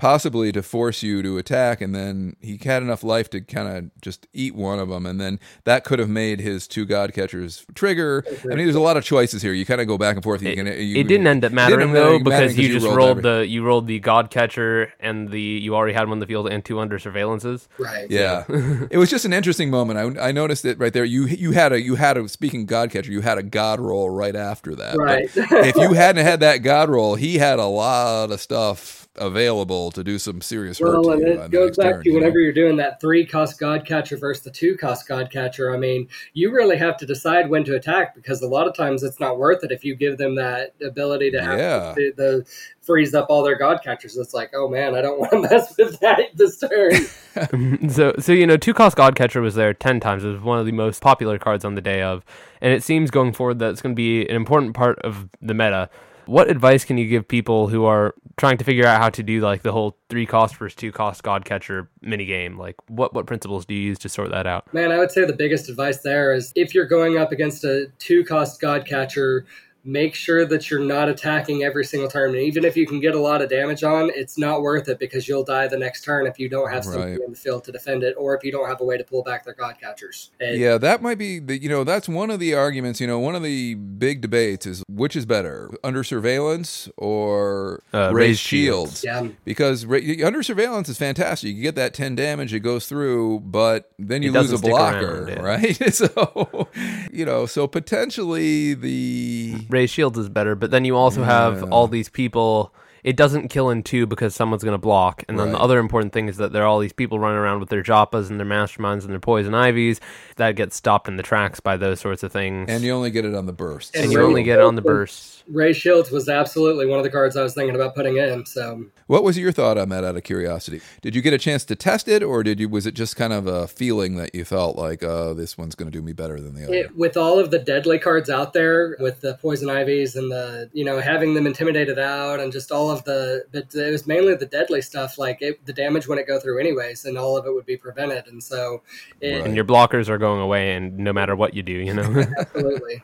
[0.00, 3.90] possibly to force you to attack and then he had enough life to kind of
[4.00, 7.66] just eat one of them and then that could have made his two god catchers
[7.74, 8.24] trigger.
[8.44, 9.52] I mean there's a lot of choices here.
[9.52, 10.40] You kind of go back and forth.
[10.40, 12.72] You It, can, uh, you, it didn't end up it mattering though mattering because you
[12.72, 16.14] just rolled, every- the you rolled the God Catcher and the you already had one
[16.16, 17.68] in the field and two under surveillances.
[17.76, 18.10] Right.
[18.10, 18.44] yeah.
[18.90, 20.18] It was just an interesting moment.
[20.18, 21.04] I, I noticed it right there.
[21.04, 24.08] You you had a you had a speaking god catcher you had a god roll
[24.08, 24.96] right after that.
[24.96, 25.28] Right.
[25.34, 30.02] if you hadn't had that god roll he had a lot of stuff available to
[30.02, 32.02] do some serious hurt Well, to and you it on the goes next back turn,
[32.02, 32.20] to you know?
[32.20, 35.74] whenever you're doing that three cost god catcher versus the two cost god catcher.
[35.74, 39.02] I mean, you really have to decide when to attack because a lot of times
[39.02, 41.94] it's not worth it if you give them that ability to have Yeah.
[41.94, 42.46] the, the
[42.80, 44.16] freeze up all their god catchers.
[44.16, 47.88] It's like, oh man, I don't want to mess with that this turn.
[47.90, 50.58] so so you know two cost god catcher was there 10 times it was one
[50.58, 52.24] of the most popular cards on the day of
[52.60, 55.54] and it seems going forward that it's going to be an important part of the
[55.54, 55.88] meta
[56.30, 59.40] what advice can you give people who are trying to figure out how to do
[59.40, 63.26] like the whole three cost versus two cost god catcher mini game like what what
[63.26, 64.72] principles do you use to sort that out?
[64.72, 67.88] Man, I would say the biggest advice there is if you're going up against a
[67.98, 69.44] two cost god catcher,
[69.84, 72.30] make sure that you're not attacking every single turn.
[72.34, 74.98] And even if you can get a lot of damage on, it's not worth it
[74.98, 77.20] because you'll die the next turn if you don't have something Right.
[77.20, 79.22] in the field to defend it, or if you don't have a way to pull
[79.22, 80.30] back their god catchers.
[80.40, 83.00] And Yeah, that might be the you know that's one of the arguments.
[83.00, 88.10] You know, one of the big debates is which is better, under surveillance or Uh,
[88.12, 89.00] raised raised shields.
[89.00, 89.04] shields.
[89.04, 89.28] Yeah.
[89.44, 91.54] Because ra- under surveillance is fantastic.
[91.56, 95.24] You get that ten damage, it goes through, but then you It lose a blocker,
[95.24, 95.40] around, yeah.
[95.42, 95.94] right?
[95.94, 96.68] so
[97.12, 101.68] you know, so potentially the raised shields is better but then you also have Yeah.
[101.70, 102.72] all these people
[103.04, 106.12] it doesn't kill in two because someone's going to block and then the other important
[106.12, 108.46] thing is that there are all these people running around with their joppas and their
[108.46, 110.00] masterminds and their poison ivies
[110.36, 113.24] that gets stopped in the tracks by those sorts of things and you only get
[113.24, 113.94] it on the bursts.
[113.94, 117.04] and And you only get it on the bursts Raised Shields was absolutely one of
[117.04, 118.46] the cards I was thinking about putting in.
[118.46, 120.04] So What was your thought on that?
[120.04, 122.68] Out of curiosity, did you get a chance to test it, or did you?
[122.68, 125.90] Was it just kind of a feeling that you felt like, oh, this one's going
[125.90, 126.74] to do me better than the other?
[126.74, 130.70] it, with all of the deadly cards out there, with the poison ivies and the
[130.72, 134.34] you know having them intimidated out, and just all of the, but it was mainly
[134.34, 135.18] the deadly stuff.
[135.18, 138.26] Like it, the damage wouldn't go through anyways, and all of it would be prevented.
[138.26, 138.82] And so,
[139.20, 139.44] it, Right.
[139.46, 142.02] and your blockers are going away and no matter what you do you know
[142.38, 143.02] absolutely.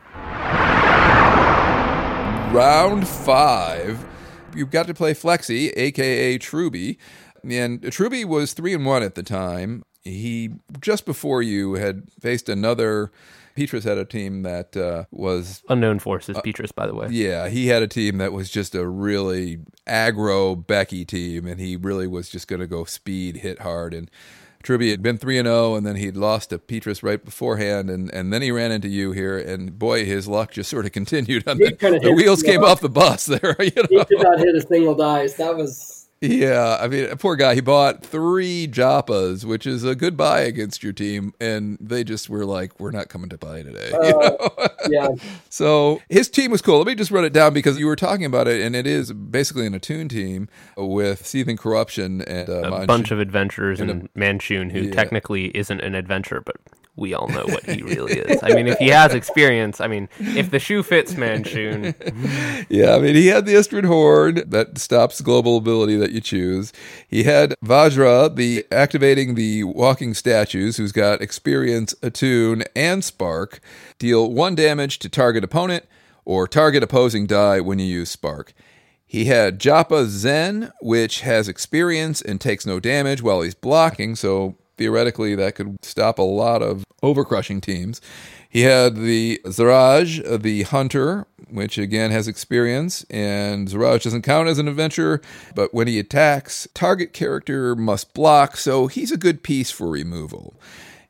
[2.53, 4.07] Round five,
[4.55, 6.99] you've got to play Flexi, aka Truby,
[7.49, 9.85] and Truby was three and one at the time.
[10.03, 13.11] He just before you had faced another.
[13.57, 17.67] Petrus had a team that uh, was unknown forces petrus by the way Yeah, he
[17.67, 22.29] had a team that was just a really aggro Becky team, and he really was
[22.29, 23.95] just going to go speed, hit hard.
[23.95, 24.11] And
[24.63, 28.13] Truby had been three and zero, and then he'd lost to Petrus right beforehand, and,
[28.13, 31.47] and then he ran into you here, and boy, his luck just sort of continued.
[31.49, 31.71] On the,
[32.03, 32.71] the wheels came off.
[32.73, 33.57] off the bus there.
[33.61, 34.05] You He know?
[34.05, 35.35] did not hit a single dice.
[35.35, 37.55] That was Yeah, I mean, poor guy.
[37.55, 42.31] He bought three Joppas, which is a good buy against your team, and they just
[42.31, 44.69] were like, "We're not coming to buy today." you Uh, know?
[44.89, 45.09] yeah.
[45.51, 46.79] So his team was cool.
[46.79, 49.13] Let me just run it down because you were talking about it, and it is
[49.13, 53.91] basically an Attune team with Seething Corruption and uh, a Manchu- bunch of adventurers and
[53.91, 54.93] and Manshoon, who Yeah.
[54.93, 56.57] technically isn't an adventurer, but
[56.97, 58.43] we all know what he really is.
[58.43, 61.95] I mean, if he has experience, I mean, if the shoe fits Manshoon,
[62.69, 66.73] Yeah, I mean, he had the Istrid Horn that stops global ability that you choose.
[67.07, 73.61] He had Vajra, the activating the walking statues, who's got experience, attune, and spark.
[73.99, 75.85] Deal one damage to target opponent
[76.25, 78.53] or target opposing die when you use spark.
[79.07, 84.57] He had Joppa Zen, which has experience and takes no damage while he's blocking, so
[84.77, 86.85] theoretically that could stop a lot of
[87.15, 88.01] overcrushing teams.
[88.49, 94.59] He had the Zaraj, the Hunter, which again has experience, and Zaraj doesn't count as
[94.59, 95.21] an adventurer,
[95.55, 100.55] but when he attacks, target character must block, so he's a good piece for removal.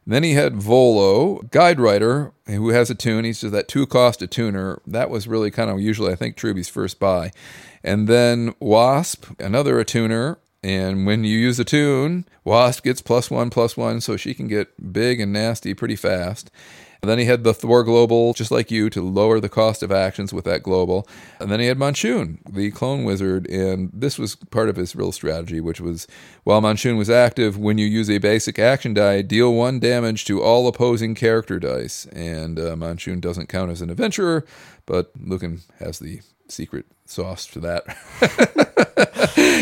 [0.07, 3.25] Then he had Volo, Guide Writer, who has attune.
[3.25, 4.79] He's just that two cost attuner.
[4.87, 7.33] That was really kind of usually, I think, Truby's first buy.
[7.83, 10.37] And then Wasp, another attuner.
[10.67, 14.93] And when you use attune, Wasp gets plus one, plus one, so she can get
[14.93, 16.51] big and nasty pretty fast.
[17.01, 19.93] And then he had the Thor Global, just like you, to lower the cost of
[19.93, 21.07] actions with that global.
[21.39, 25.13] And then he had Manshoon, the clone wizard, and this was part of his real
[25.13, 26.09] strategy, which was
[26.43, 30.43] while Manshoon was active, when you use a basic action die, deal one damage to
[30.43, 32.07] all opposing character dice.
[32.07, 34.45] And uh, doesn't count as an adventurer,
[34.85, 37.85] but Lucan has the secret sauce for that.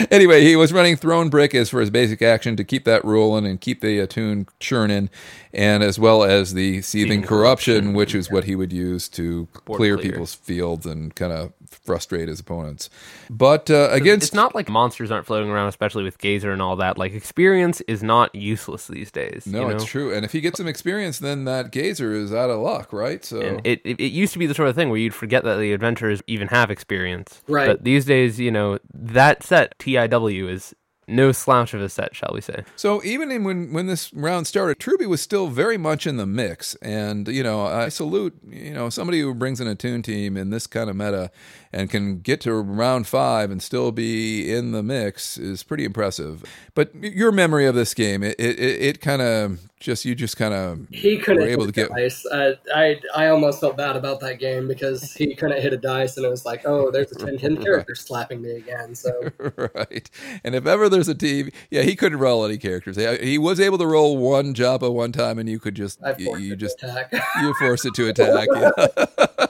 [0.11, 3.47] anyway, he was running Throne Brick as for his basic action to keep that rolling
[3.47, 5.11] and keep the uh, tune churning,
[5.53, 9.49] and as well as the seething corruption, corruption, which is what he would use to
[9.53, 12.91] clear, clear, people's fields and kind of frustrate his opponents.
[13.31, 16.77] But uh, against, it's not like monsters aren't floating around, especially with Gazer and all
[16.77, 16.99] that.
[16.99, 19.47] Like experience is not useless these days.
[19.47, 19.75] No, you know?
[19.75, 20.14] it's true.
[20.14, 23.25] And if he gets some experience, then that Gazer is out of luck, right?
[23.25, 25.57] So it, it, it used to be the sort of thing where you'd forget that
[25.57, 27.43] the adventurers even have experience.
[27.49, 27.66] Right.
[27.66, 30.75] But these days, you know, that set TIW is
[31.07, 32.65] no slouch of a set, shall we say?
[32.77, 36.27] So even in when when this round started, Truby was still very much in the
[36.27, 40.37] mix, and you know I salute you know somebody who brings in a tune team
[40.37, 41.31] in this kind of meta
[41.73, 46.45] and can get to round five and still be in the mix is pretty impressive.
[46.75, 50.55] But your memory of this game, it it, it kind of just you just kind
[50.55, 51.91] of he couldn't were able to get.
[51.91, 52.24] Dice.
[52.32, 56.16] I, I I almost felt bad about that game because he couldn't hit a dice,
[56.16, 58.95] and it was like, oh, there's a 10 10 character slapping me again.
[58.95, 59.30] So
[59.74, 60.11] right,
[60.43, 62.97] and if ever there's a team, yeah, he couldn't roll any characters.
[62.97, 66.57] He was able to roll one Joppa one time, and you could just you, you
[66.57, 67.12] just attack.
[67.43, 68.49] you force it to attack.
[68.55, 69.43] Yeah.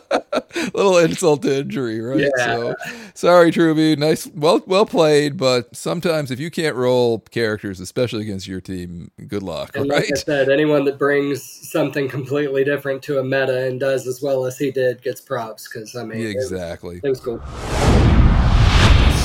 [0.74, 2.30] little insult to injury, right?
[2.36, 2.46] Yeah.
[2.46, 2.74] So
[3.14, 3.96] sorry, Truby.
[3.96, 5.36] Nice, well, well played.
[5.36, 9.76] But sometimes if you can't roll characters, especially against your team, good luck.
[9.76, 10.02] And right?
[10.02, 14.22] Like I said, anyone that brings something completely different to a meta and does as
[14.22, 15.68] well as he did gets props.
[15.68, 18.14] Because I mean, exactly, it was, it was cool.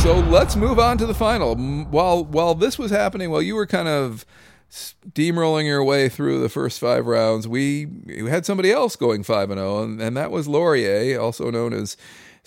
[0.01, 1.55] So let's move on to the final.
[1.55, 4.25] While while this was happening, while you were kind of
[4.69, 9.49] steamrolling your way through the first five rounds, we, we had somebody else going five
[9.49, 11.97] and zero, oh, and that was Laurier, also known as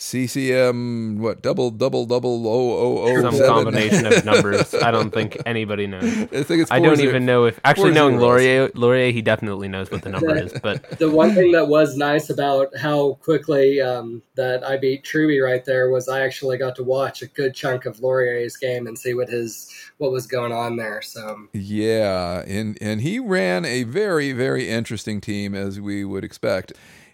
[0.02, 4.74] CCM what double double double o o o some combination of numbers.
[4.74, 6.02] I don't think anybody knows.
[6.04, 6.72] I think it's.
[6.72, 10.36] I don't even know if actually knowing Laurier Laurier he definitely knows what the number
[10.36, 10.52] is.
[10.60, 15.38] But the one thing that was nice about how quickly um, that I beat Truby
[15.38, 18.98] right there was I actually got to watch a good chunk of Laurier's game and
[18.98, 21.00] see what his what was going on there.
[21.00, 26.72] So yeah, and and he ran a very very interesting team as we would expect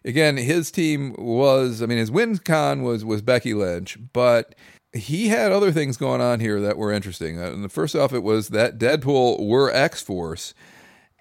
[0.08, 4.54] again, his team was, I mean, his win con was was Becky Lynch, but
[4.92, 7.38] he had other things going on here that were interesting.
[7.38, 10.54] Uh, and the first off, it was that Deadpool were X Force,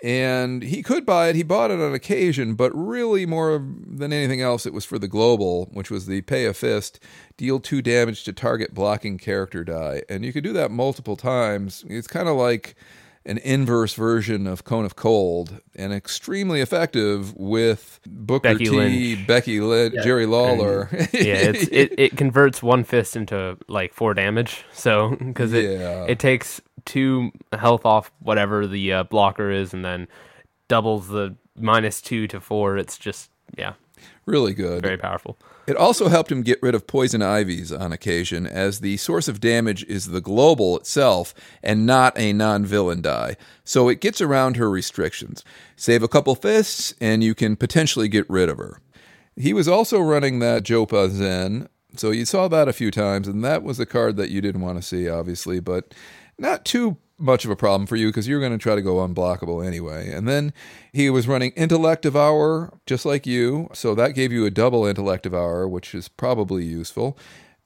[0.01, 1.35] and he could buy it.
[1.35, 5.09] He bought it on occasion, but really more than anything else, it was for the
[5.09, 7.03] global, which was the pay a fist,
[7.35, 11.83] deal two damage to target blocking character die, and you could do that multiple times.
[11.89, 12.75] It's kind of like
[13.28, 19.28] an inverse version of Cone of Cold and extremely effective with Booker Becky T, Lynch.
[19.28, 20.03] Becky Lynch, yeah.
[20.03, 20.84] Jerry Lawler.
[20.91, 21.36] And, yeah,
[21.71, 24.63] it it converts one fist into like four damage.
[24.71, 26.05] So because it yeah.
[26.07, 30.07] it takes two health off whatever the uh, blocker is, and then
[30.69, 32.78] doubles the minus two to four.
[32.78, 33.73] It's just yeah,
[34.28, 35.38] really good, very powerful.
[35.65, 39.39] It also helped him get rid of poison ivies on occasion, as the source of
[39.39, 44.57] damage is the global itself and not a non villain die, so it gets around
[44.57, 45.43] her restrictions.
[45.75, 48.80] Save a couple fists, and you can potentially get rid of her.
[49.36, 53.43] He was also running that Joppa Zen, so you saw that a few times, and
[53.43, 55.93] that was a card that you didn't want to see, obviously, but
[56.38, 58.95] not too much of a problem for you because you're going to try to go
[58.95, 60.11] unblockable anyway.
[60.11, 60.53] And then
[60.93, 65.24] he was running Intellect Devour just like you, so that gave you a double Intellect
[65.24, 67.18] Devour, which is probably useful.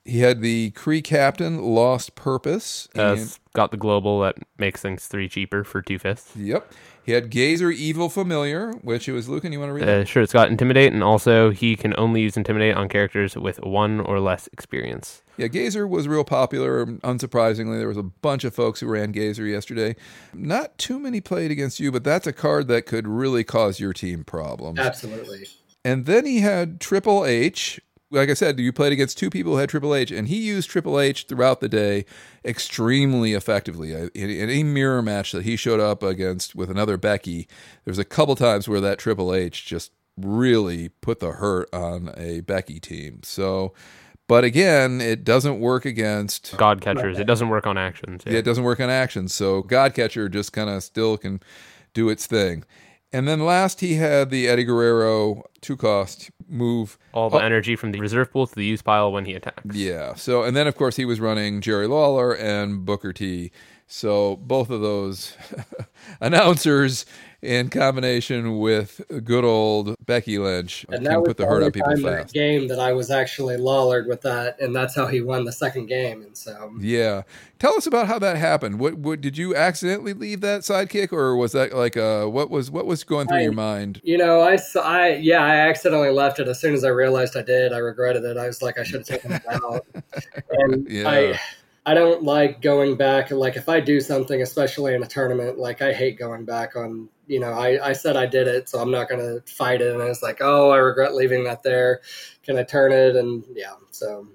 [0.04, 2.88] He had the Kree Captain Lost Purpose.
[2.96, 3.18] Uh,
[3.54, 6.36] got the global that makes things three cheaper for two fifths.
[6.36, 6.72] Yep.
[7.12, 9.52] He had Gazer Evil Familiar, which it was Lucan.
[9.52, 9.84] You want to read?
[9.84, 10.24] Uh, sure.
[10.24, 14.22] It's got Intimidate, and also he can only use Intimidate on characters with one or
[14.22, 15.22] less experience.
[15.36, 16.86] Yeah, Gazer was real popular.
[16.86, 19.98] Unsurprisingly, there was a bunch of folks who ran Gazer yesterday.
[20.34, 23.92] Not too many played against you, but that's a card that could really cause your
[23.92, 24.80] team problems.
[24.80, 25.48] Absolutely.
[25.84, 27.82] And then he had Triple H,
[28.12, 30.70] like I said, you played against two people who had Triple H, and he used
[30.70, 32.06] Triple H throughout the day
[32.44, 33.94] extremely effectively.
[33.94, 37.48] In a mirror match that he showed up against with another Becky,
[37.86, 42.42] there's a couple times where that Triple H just really put the hurt on a
[42.42, 43.22] Becky team.
[43.24, 43.74] So,
[44.28, 47.18] but again, it doesn't work against God catchers.
[47.18, 48.24] It doesn't work on actions.
[48.26, 49.34] Yeah, yeah it doesn't work on actions.
[49.34, 51.42] So God catcher just kind of still can
[51.94, 52.66] do its thing.
[53.14, 56.98] And then last, he had the Eddie Guerrero two cost move.
[57.14, 57.40] All the oh.
[57.40, 59.76] energy from the reserve pool to the use pile when he attacks.
[59.76, 60.16] Yeah.
[60.16, 63.52] So, and then of course he was running Jerry Lawler and Booker T.
[63.94, 65.36] So both of those
[66.22, 67.06] announcers
[67.42, 72.02] in combination with good old Becky Lynch And can put the hurt on people the
[72.02, 72.34] fast.
[72.34, 75.88] game that I was actually Lawlered with that, and that's how he won the second
[75.88, 76.22] game.
[76.22, 77.24] And so Yeah,
[77.60, 78.80] tell us about how that happened.
[78.80, 82.72] What, what did you accidentally leave that sidekick, or was that like uh what was
[82.72, 84.00] what was going through I- your mind?
[84.04, 87.42] You know, I, I yeah, I accidentally left it as soon as I realized I
[87.42, 87.74] did.
[87.74, 88.38] I regretted it.
[88.38, 89.86] I was like, I should have taken it out.
[90.52, 91.10] And Yeah.
[91.10, 91.40] I,
[91.86, 93.32] I don't like going back.
[93.32, 97.10] Like if I do something, especially in a tournament, like I hate going back on.
[97.28, 99.94] You know, I, I said I did it, so I'm not going to fight it.
[99.94, 102.02] And I was like, oh, I regret leaving that there.
[102.44, 103.16] Can I turn it?
[103.16, 104.28] And yeah, so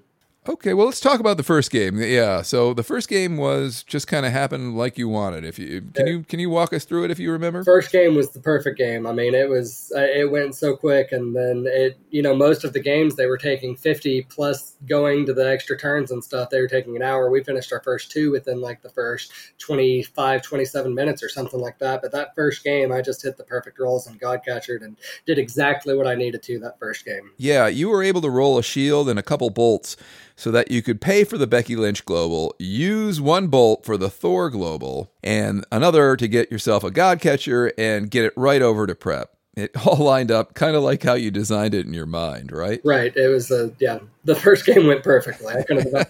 [0.49, 1.99] Okay, well, let's talk about the first game.
[1.99, 5.43] Yeah, so the first game was just kind of happened like you wanted.
[5.43, 7.63] If you can you can you walk us through it if you remember?
[7.63, 9.05] first game was the perfect game.
[9.05, 12.63] I mean, it was uh, it went so quick, and then it you know most
[12.63, 16.49] of the games they were taking fifty plus going to the extra turns and stuff.
[16.49, 17.29] They were taking an hour.
[17.29, 21.77] We finished our first two within like the first 25, 27 minutes or something like
[21.79, 22.01] that.
[22.01, 24.95] But that first game, I just hit the perfect rolls and god catchered and
[25.25, 27.31] did exactly what I needed to that first game.
[27.37, 29.97] Yeah, you were able to roll a shield and a couple bolts
[30.37, 34.09] so that you could pay for the Becky Lynch Global, use one bolt for the
[34.09, 38.87] Thor Global, and another to get yourself a God Catcher and get it right over
[38.87, 39.33] to prep.
[39.55, 42.79] It all lined up kind of like how you designed it in your mind, right?
[42.85, 43.13] Right.
[43.17, 43.99] It was a yeah.
[44.27, 45.55] The first game went perfectly.
[45.55, 46.09] I couldn't have.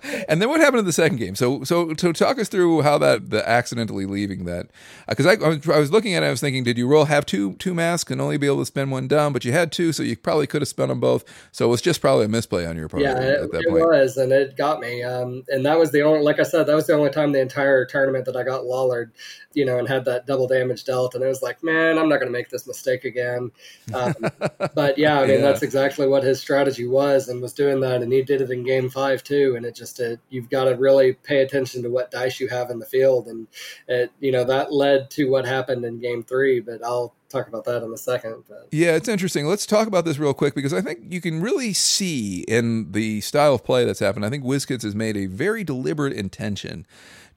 [0.28, 1.34] And then what happened in the second game?
[1.34, 4.68] So, so, so talk us through how that the accidentally leaving that
[5.08, 7.04] because I, I, was, I was looking at it, I was thinking, did you roll
[7.06, 9.32] have two two masks and only be able to spend one down?
[9.32, 11.24] But you had two, so you probably could have spent them both.
[11.52, 13.68] So it was just probably a misplay on your part Yeah, at it, that it
[13.68, 13.84] point.
[13.86, 15.02] was, and it got me.
[15.02, 17.40] Um, and that was the only, like I said, that was the only time the
[17.40, 19.10] entire tournament that I got Lawlered,
[19.54, 21.14] you know, and had that double damage dealt.
[21.14, 23.50] And it was like, man, I'm not going to make this mistake again.
[23.94, 24.14] Um,
[24.74, 25.42] but yeah, I mean, Yeah.
[25.42, 28.64] that's exactly what his strategy was, and was doing that, and he did it in
[28.64, 29.54] game five too.
[29.56, 32.70] And it just, it, you've got to really pay attention to what dice you have
[32.70, 33.46] in the field, and
[33.86, 36.60] it, you know, that led to what happened in game three.
[36.60, 38.44] But I'll talk about that in a second.
[38.48, 39.46] But Yeah, it's interesting.
[39.46, 43.20] Let's talk about this real quick because I think you can really see in the
[43.20, 44.24] style of play that's happened.
[44.24, 46.86] I think WizKids has made a very deliberate intention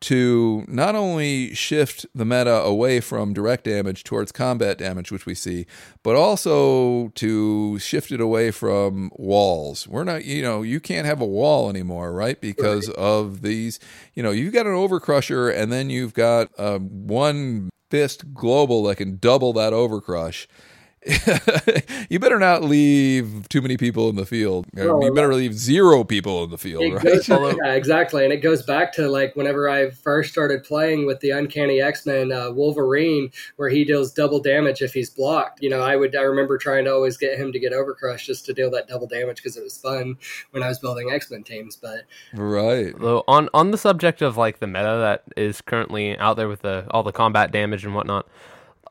[0.01, 5.35] to not only shift the meta away from direct damage towards combat damage, which we
[5.35, 5.67] see,
[6.03, 9.87] but also to shift it away from walls.
[9.87, 12.41] We're not, you know, you can't have a wall anymore, right?
[12.41, 13.79] Because of these,
[14.15, 18.95] you know, you've got an overcrusher and then you've got uh, one fist global that
[18.95, 20.47] can double that overcrush.
[22.09, 24.67] you better not leave too many people in the field.
[24.73, 27.25] No, you better leave zero people in the field, right?
[27.25, 27.27] goes,
[27.63, 31.31] yeah, exactly, and it goes back to like whenever I first started playing with the
[31.31, 35.63] Uncanny X Men uh, Wolverine, where he deals double damage if he's blocked.
[35.63, 38.45] You know, I would I remember trying to always get him to get Overcrush just
[38.45, 40.17] to deal that double damage because it was fun
[40.51, 41.75] when I was building X Men teams.
[41.75, 42.93] But right.
[42.99, 46.61] Though on on the subject of like the meta that is currently out there with
[46.61, 48.27] the all the combat damage and whatnot,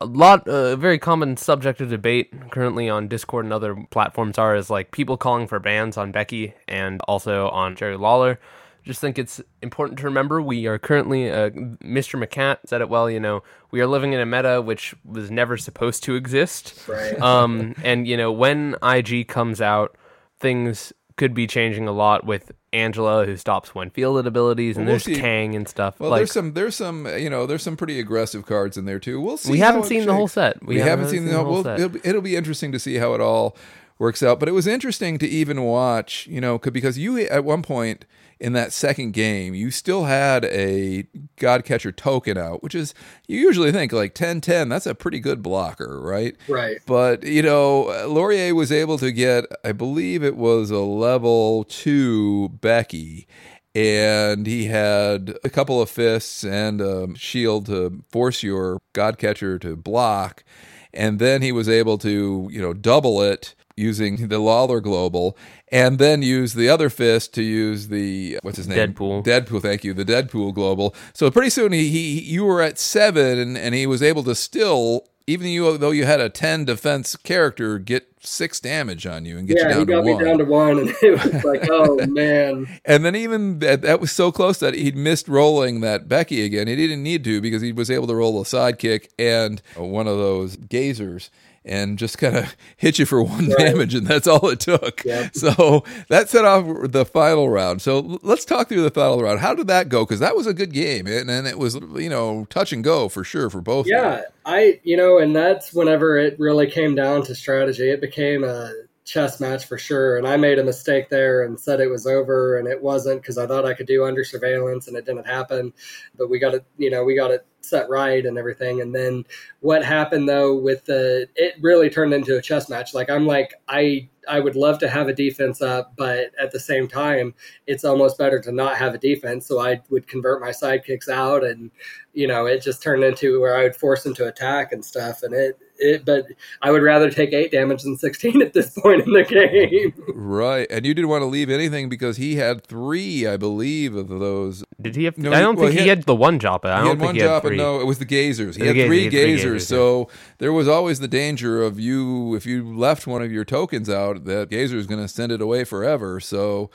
[0.01, 4.55] a lot a very common subject of debate currently on Discord and other platforms are
[4.55, 8.39] is like people calling for bans on Becky and also on Jerry Lawler.
[8.83, 12.21] Just think it's important to remember we are currently uh, Mr.
[12.21, 13.09] McCat said it well.
[13.09, 17.19] You know we are living in a meta which was never supposed to exist right,
[17.21, 19.95] um, and you know when IG comes out,
[20.39, 20.91] things
[21.21, 24.99] could be changing a lot with Angela, who stops when fielded abilities, and Well, we'll
[25.05, 25.21] there's see.
[25.21, 25.99] Kang and stuff.
[25.99, 28.97] Well, like there's some, there's some, you know, there's some pretty aggressive cards in there
[28.97, 29.21] too.
[29.21, 29.51] We'll see.
[29.51, 30.65] we haven't seen the whole set.
[30.65, 31.61] We, haven't seen the whole.
[31.63, 31.77] set.
[31.79, 33.55] It'll, be- it'll be interesting to see how it all
[33.99, 34.39] works out.
[34.39, 38.05] But it was interesting to even watch, you know, 'cause- because you at one point
[38.41, 41.05] in that second game, you still had a
[41.37, 42.95] God Catcher token out, which is
[43.27, 46.35] you usually think like 10-10, That's a pretty good blocker, right?
[46.47, 46.79] right.
[46.87, 52.49] But you know, Laurier was able to get, I believe it was a level two
[52.49, 53.27] Becky,
[53.75, 59.75] and he had a couple of fists and a shield to force your Godcatcher to
[59.75, 60.43] block,
[60.91, 65.37] and then he was able to, you know, double it using the Lawler Global,
[65.69, 68.93] and then use the other fist to use the what's his name?
[68.93, 69.23] Deadpool.
[69.25, 70.95] Deadpool, thank you, the Deadpool Global.
[71.13, 74.35] So pretty soon he, he you were at seven, and, and he was able to
[74.35, 79.37] still, even you though you had a ten defense character, get six damage on you
[79.37, 80.23] and get Yeah, you he down to got me one.
[80.23, 84.11] down to one, and it was like, oh man, and then even that, that was
[84.11, 86.67] so close that he'd missed rolling that Becky again.
[86.67, 89.85] He didn't need to because he was able to roll a sidekick and oh.
[89.85, 91.29] one of those gazers
[91.63, 93.57] and just kind of hit you for one Right.
[93.57, 95.03] damage, and that's all it took.
[95.05, 95.35] Yep.
[95.35, 97.81] So that set off the final round.
[97.81, 99.39] So let's talk through the final round.
[99.39, 100.05] How did that go?
[100.05, 103.09] Because that was a good game, and, and it was you know touch and go
[103.09, 103.87] for sure for both.
[103.87, 107.89] Yeah, I you know, and that's whenever it really came down to strategy.
[107.89, 108.71] It became a
[109.11, 110.17] chess match for sure.
[110.17, 113.37] And I made a mistake there and said it was over, and it wasn't because
[113.37, 115.73] I thought I could do under surveillance, and it didn't happen.
[116.17, 118.79] But we got it, you know, we got it set right and everything.
[118.79, 119.25] And then
[119.59, 122.93] what happened though with the, it really turned into a chess match.
[122.93, 126.59] Like I'm like I I would love to have a defense up, but at the
[126.59, 127.33] same time,
[127.67, 129.47] it's almost better to not have a defense.
[129.47, 131.71] So I would convert my sidekicks out, and
[132.13, 135.23] you know, it just turned into where I would force them to attack and stuff.
[135.23, 136.25] And it, it, but
[136.61, 139.93] I would rather take eight damage than sixteen at this point in the game.
[140.13, 144.07] Right, and you didn't want to leave anything because he had three, I believe, of
[144.09, 144.63] those.
[144.81, 145.17] Did he have?
[145.17, 146.69] No, I don't well, think he he had- had, the one Joppa.
[146.69, 147.57] I He don't had think one he had job, three.
[147.57, 148.55] no, it was the gazers.
[148.55, 151.07] He The had gazer- three he had three gazers, gazers, so there was always the
[151.07, 155.01] danger of you if you left one of your tokens out, that gazer is going
[155.01, 156.19] to send it away forever.
[156.19, 156.69] So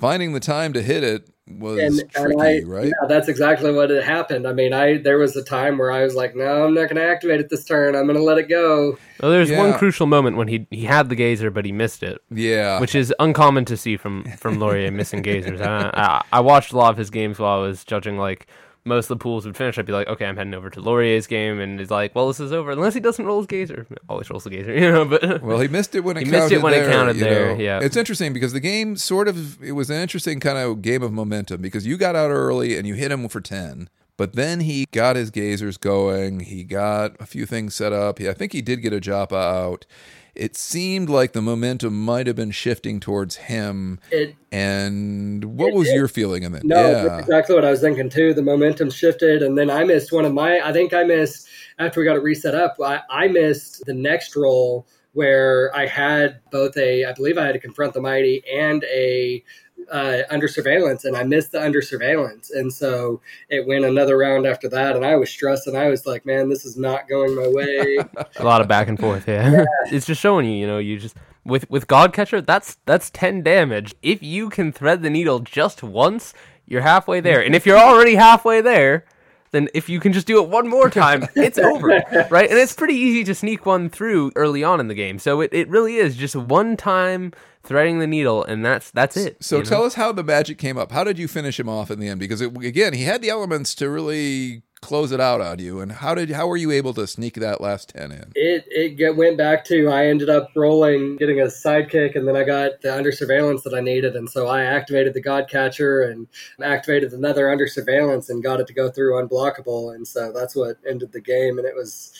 [0.00, 1.28] finding the time to hit it
[1.58, 2.86] was and, tricky, and I, right?
[2.86, 4.46] Yeah, that's exactly what had happened.
[4.46, 6.96] I mean, I there was a time where I was like, no, I'm not going
[6.96, 7.94] to activate it this turn.
[7.94, 8.98] I'm going to let it go.
[9.20, 12.20] Well, there's one crucial moment when he he had the gazer, but he missed it,
[12.30, 15.60] Yeah, which is uncommon to see from from Laurier missing gazers.
[15.60, 18.46] I, I, I watched a lot of his games while I was judging like.
[18.84, 19.78] Most of the pools would finish.
[19.78, 22.40] I'd be like, okay, I'm heading over to Laurier's game, and he's like, well, this
[22.40, 23.86] is over unless he doesn't roll his gazer.
[24.08, 25.04] Always rolls the gazer, you know.
[25.04, 27.56] But Well, he missed it when it He counted missed it when it counted there,
[27.56, 27.62] know.
[27.62, 27.80] yeah.
[27.82, 31.12] It's interesting because the game sort of it was an interesting kind of game of
[31.12, 33.90] momentum because you got out early and you hit him for 10.
[34.16, 36.40] But then he got his gazers going.
[36.40, 38.18] He got a few things set up.
[38.18, 39.86] He, I think he did get a Joppa out.
[40.34, 43.98] It seemed like the momentum might have been shifting towards him.
[44.10, 45.96] It And what It was did.
[45.96, 46.64] your feeling in that?
[46.64, 47.18] No, yeah.
[47.18, 48.34] exactly what I was thinking too.
[48.34, 50.60] The momentum shifted, and then I missed one of my.
[50.60, 52.76] I think I missed after we got it reset up.
[52.82, 57.04] I, I missed the next roll where I had both a.
[57.04, 59.42] I believe I had to confront the mighty and a
[59.90, 64.46] uh, under surveillance, and I missed the under surveillance, and so it went another round
[64.46, 67.34] after that, and I was stressed, and I was like, "Man, this is not going
[67.34, 67.98] my way."
[68.36, 69.26] a lot of back and forth.
[69.28, 70.56] Yeah, it's just showing you.
[70.56, 72.40] You know, you just with with God Catcher.
[72.40, 73.94] That's that's ten damage.
[74.02, 76.34] If you can thread the needle just once,
[76.66, 77.42] you're halfway there.
[77.42, 79.04] And if you're already halfway there,
[79.50, 81.88] then if you can just do it one more time, it's over,
[82.30, 82.48] right?
[82.48, 85.18] And it's pretty easy to sneak one through early on in the game.
[85.18, 87.32] So it, it really is just one time
[87.62, 89.42] threading the needle, and that's that's it.
[89.42, 89.68] So you know?
[89.68, 90.92] tell us how the magic came up.
[90.92, 92.20] How did you finish him off in the end?
[92.20, 95.80] Because it, again, he had the elements to really close it out on you.
[95.80, 98.32] And how did how were you able to sneak that last ten in?
[98.34, 102.36] it it get, went back to I ended up rolling, getting a sidekick, and then
[102.36, 106.02] I got the under surveillance that I needed, and so I activated the God Catcher
[106.02, 106.26] and
[106.62, 110.78] activated another under surveillance and got it to go through unblockable, and so that's what
[110.88, 112.12] ended the game, and it was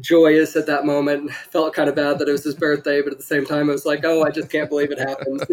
[0.00, 1.30] joyous at that moment.
[1.32, 3.72] Felt kind of bad that it was his birthday, but at the same time, it
[3.72, 5.44] was like, oh, I just can't believe it happened.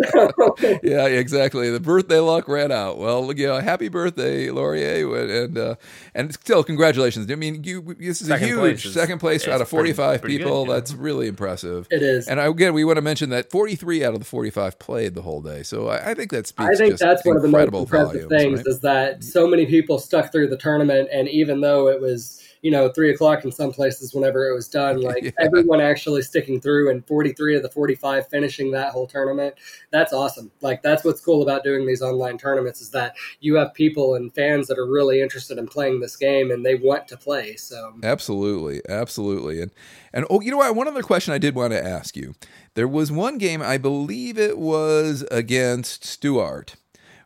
[0.84, 1.70] yeah, exactly.
[1.70, 2.98] The birthday luck ran out.
[2.98, 5.76] Well, you know, happy birthday, Laurier, and uh,
[6.16, 7.30] and still congratulations.
[7.32, 9.94] I mean, you this is Second a huge place is- second place out of forty
[9.94, 10.66] five pretty- pretty people.
[10.66, 10.76] good, yeah.
[10.78, 11.88] That's really impressive.
[11.92, 12.28] it is.
[12.28, 15.16] And again, we want to mention that forty three out of the forty five played
[15.16, 15.64] the whole day.
[15.64, 16.70] So I, I think that speaks.
[16.70, 18.68] I think just that's one of the most incredible impressive volumes, things right?
[18.68, 22.72] is that so many people stuck through the tournament, and even though it was you
[22.72, 25.32] know three o'clock in some places whenever it was done, like Yeah.
[25.40, 29.56] everyone actually sticking through, and forty three of the forty five finishing that whole tournament.
[29.92, 30.52] That's awesome.
[30.62, 34.34] Like that's what's cool about doing these online tournaments is that you have people and
[34.34, 37.56] fans that are really interested in playing this game and they want to play.
[37.56, 39.62] So Absolutely, absolutely.
[39.62, 39.72] And
[40.14, 40.76] and oh, you know what?
[40.76, 42.34] One other question I did want to ask you.
[42.76, 46.76] There was one game, I believe it was against Stuart,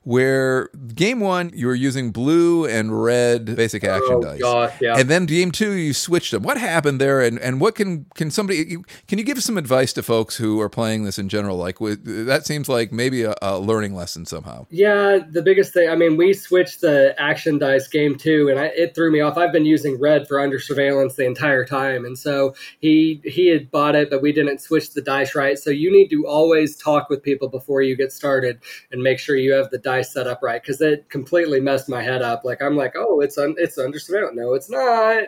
[0.04, 4.74] where game one you were using blue and red basic oh, action oh dice.
[4.82, 4.98] yeah.
[4.98, 6.44] And then game two, you switched them.
[6.44, 8.78] What happened there, and, and what can can somebody
[9.08, 11.58] can you give some advice to folks who are playing this in general?
[11.58, 14.66] Like that seems like maybe a, a learning lesson somehow.
[14.70, 15.90] Yeah, the biggest thing.
[15.90, 19.38] I mean, we switched the action dice game too, and I, it threw me off.
[19.38, 23.72] I've been using red for under surveillance the entire time, and so he he had
[23.72, 25.58] bought it, but we didn't switch the dice right.
[25.58, 28.60] So you need to always talk with people before you get started
[28.92, 32.02] and make sure you have the dice set up right because it completely messed my
[32.02, 32.44] head up.
[32.44, 34.36] Like I'm like, oh, it's un, it's under surveillance.
[34.36, 35.24] No, it's not.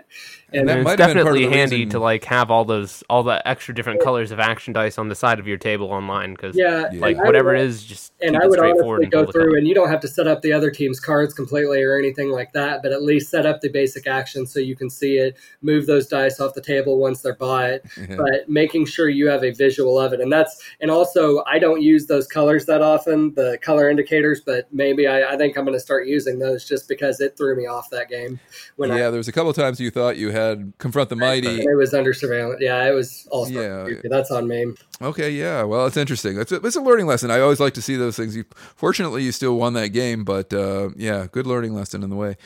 [0.55, 2.65] And that And might it's have been part definitely handy reason- to like have all
[2.65, 5.87] those all the extra different colors of action dice on the side of your table
[5.91, 6.99] online because Yeah, Yeah.
[7.01, 9.31] like whatever would- it is, just and keep I it would straightforward honestly and go
[9.31, 12.31] through, and you don't have to set up the other team's cards completely or anything
[12.31, 15.35] like that, but at least set up the basic action so you can see it,
[15.61, 17.81] move those dice off the table once they're bought,
[18.17, 20.21] but making sure you have a visual of it.
[20.21, 24.67] And that's, and also, I don't use those colors that often, the color indicators, but
[24.71, 27.65] maybe I, I think I'm going to start using those just because it threw me
[27.67, 28.39] off that game
[28.77, 30.44] when yeah, there was a couple times you thought you had
[30.77, 31.61] confront the mighty.
[31.61, 32.59] it was under surveillance.
[32.61, 33.83] Yeah, it was all Yeah.
[33.85, 34.07] creepy.
[34.09, 34.73] That's on me.
[35.01, 35.63] Okay, yeah.
[35.63, 36.37] Well, it's interesting.
[36.39, 37.31] It's a, it's a learning lesson.
[37.31, 38.35] I always like to see those things.
[38.35, 42.15] You, fortunately, you still won that game, but uh, yeah, good learning lesson in the
[42.15, 42.37] way.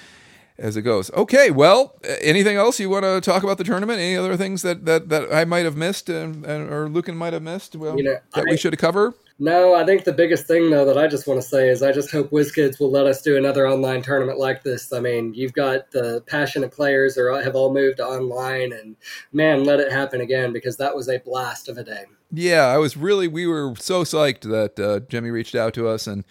[0.57, 1.09] as it goes.
[1.13, 3.97] Okay, well, anything else you want to talk about the tournament?
[3.99, 7.31] Any other things that that, that I might have missed and, and or Lucan might
[7.33, 7.75] have missed?
[7.77, 9.13] Well, You know, that I- we should cover.
[9.41, 11.93] No, I think the biggest thing though that I just want to say is I
[11.93, 14.91] just hope WizKids will let us do another online tournament like this.
[14.91, 18.97] I mean, you've got the passionate players are have all moved online, and
[19.31, 22.03] man, let it happen again because that was a blast of a day.
[22.31, 23.29] Yeah, I was really.
[23.29, 26.25] We were so psyched that uh, Jimmy reached out to us, and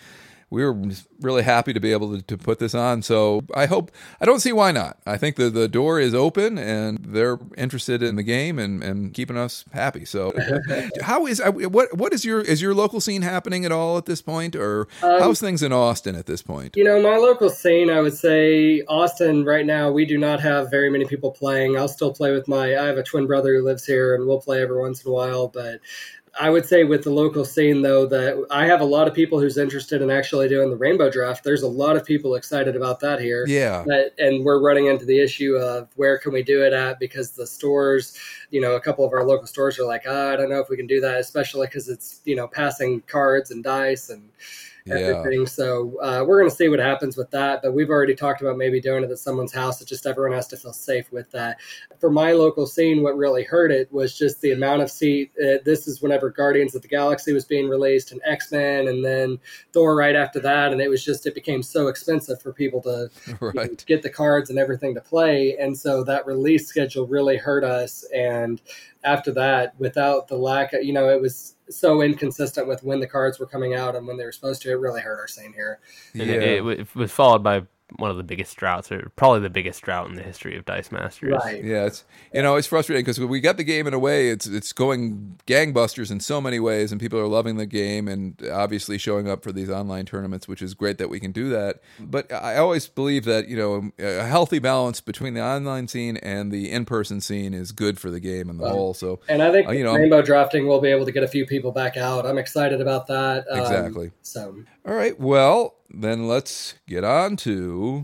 [0.51, 0.75] we were
[1.21, 3.03] really happy to be able to, to put this on.
[3.03, 3.91] So I hope.
[4.21, 4.99] I don't see why not.
[5.07, 9.13] I think the the door is open, and they're interested in the game and, and
[9.13, 10.05] keeping us happy.
[10.05, 10.33] So
[11.03, 14.23] how is what what is your is your local scene happening at all at this
[14.23, 16.77] point, or Um, how's things in Austin at this point?
[16.77, 20.71] You know, my local scene, I would say Austin right now, we do not have
[20.71, 21.77] very many people playing.
[21.77, 24.41] I'll still play with my, I have a twin brother who lives here and we'll
[24.41, 25.49] play every once in a while.
[25.49, 25.81] But
[26.39, 29.41] I would say with the local scene, though, that I have a lot of people
[29.41, 31.45] who's interested in actually doing the rainbow draft.
[31.45, 33.45] There's a lot of people excited about that here.
[33.47, 36.99] Yeah, But, and we're running into the issue of where can we do it at
[36.99, 38.17] because the stores,
[38.51, 40.69] you know, a couple of our local stores are like, ah, I don't know if
[40.69, 44.29] we can do that, especially because it's, you know, passing cards and dice and
[44.89, 45.19] yeah.
[45.19, 45.47] everything.
[45.47, 47.63] So uh, we're going to see what happens with that.
[47.63, 49.81] But we've already talked about maybe doing it at someone's house.
[49.81, 51.59] It's just everyone has to feel safe with that.
[52.01, 55.33] For my local scene, what really hurt it was just the amount of seat.
[55.39, 59.05] Uh, this is whenever Guardians of the Galaxy was being released and X Men, and
[59.05, 59.39] then
[59.73, 63.11] Thor right after that, and it was just it became so expensive for people to
[63.41, 63.85] right.
[63.87, 65.57] get the cards and everything to play.
[65.59, 68.05] And so that release schedule really hurt us.
[68.15, 68.61] And
[69.05, 73.07] after that, without the lack of, you know, it was so inconsistent with when the
[73.07, 74.71] cards were coming out and when they were supposed to.
[74.71, 75.81] It really hurt our scene here.
[76.15, 76.25] Yeah.
[76.25, 77.63] it, it, it was followed by
[77.97, 80.93] one of the biggest droughts, or probably the biggest drought in the history of Dice
[80.93, 81.33] Masters.
[81.43, 81.65] Right.
[81.65, 82.05] Yeah, it's
[82.35, 85.39] you know it's frustrating because we got the game in a way it's it's going
[85.47, 89.43] gangbusters in so many ways, and people are loving the game and obviously showing up
[89.43, 91.81] for these online tournaments, which is great that we can do that.
[91.99, 96.53] But I always believe that you know a healthy balance between the online scene and
[96.53, 98.73] the in person scene is good for the game and the Right.
[98.73, 98.93] whole.
[98.95, 101.29] So And I think Uh, you know- rainbow drafting, we'll be able to get a
[101.29, 102.27] few people back out.
[102.27, 103.47] I'm excited about that.
[103.51, 104.11] Um, Exactly.
[104.23, 104.57] So
[104.87, 108.03] all right, well then let's get on to.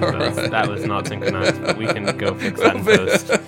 [0.00, 3.30] That's- That was not synchronized, but we can go fix that in post.
[3.30, 3.38] I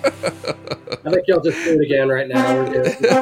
[1.11, 2.55] think y'all just do it again right now.
[2.55, 3.05] We're good.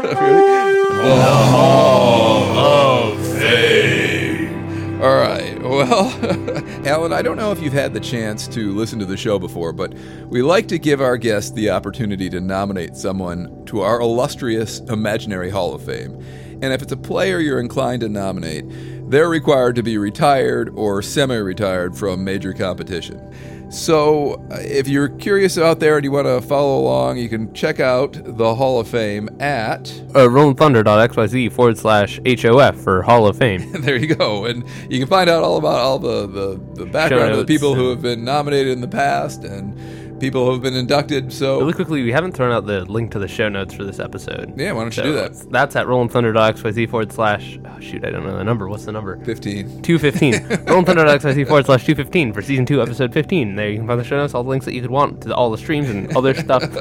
[5.03, 5.42] All right.
[5.73, 6.13] Well,
[6.85, 9.73] Alan, I don't know if you've had the chance to listen to the show before,
[9.73, 9.95] but
[10.27, 15.49] we like to give our guests the opportunity to nominate someone to our illustrious imaginary
[15.49, 16.13] Hall of Fame.
[16.61, 18.65] And if it's a player you're inclined to nominate,
[19.09, 23.33] they're required to be retired or semi retired from major competition.
[23.73, 27.51] So, uh, if you're curious out there and you want to follow along, you can
[27.55, 33.35] check out the Hall of Fame at Uh, RollinThunder.xyz forward slash HOF for Hall of
[33.35, 33.71] Fame.
[33.81, 37.31] there you go and you can find out all about all the, the, the background
[37.31, 39.75] of the notes people who have been nominated in the past and
[40.23, 43.19] people who have been inducted so Really quickly, we haven't thrown out the link to
[43.19, 44.53] the show notes for this episode.
[44.57, 47.59] yeah why don't you So do that it's- That's at RollinThunder.xyz forward slash.
[47.65, 48.69] Oh, shoot, I don't know the number.
[48.69, 49.17] What's the number?
[49.25, 50.33] 15 215.
[50.65, 53.55] RollinThunder.xyz forward slash 215 for season 2, episode 15.
[53.55, 55.35] There you can find the show notes, all the links that you could want to
[55.35, 56.63] all the streams and other stuff.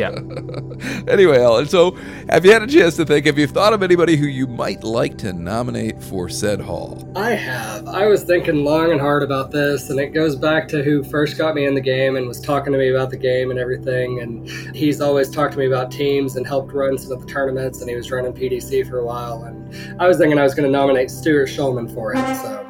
[0.00, 0.10] Yeah.
[1.08, 1.90] anyway alan so
[2.30, 4.82] have you had a chance to think have you thought of anybody who you might
[4.82, 7.86] like to nominate for said hall I have.
[7.88, 11.36] I was thinking long and hard about this, and it goes back to who first
[11.36, 14.20] got me in the game and was talking to me about the game and everything.
[14.20, 17.80] And he's always talked to me about teams and helped run some of the tournaments,
[17.80, 19.44] and he was running PDC for a while.
[19.44, 22.36] And I was thinking I was going to nominate Stuart Schulman for it.
[22.36, 22.66] So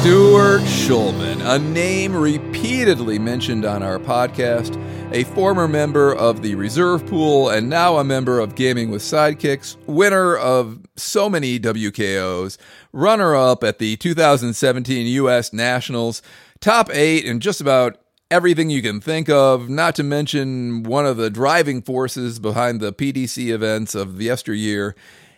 [0.00, 4.76] Stuart Schulman, a name repeatedly mentioned on our podcast,
[5.12, 9.76] a former member of the reserve pool and now a member of Gaming with Sidekicks,
[9.86, 12.56] winner of so many WKOs,
[12.94, 15.52] runner up at the 2017 U.S.
[15.52, 16.22] Nationals,
[16.60, 17.98] top eight in just about
[18.30, 22.92] everything you can think of, not to mention one of the driving forces behind the
[22.92, 24.94] PDC events of yesteryear.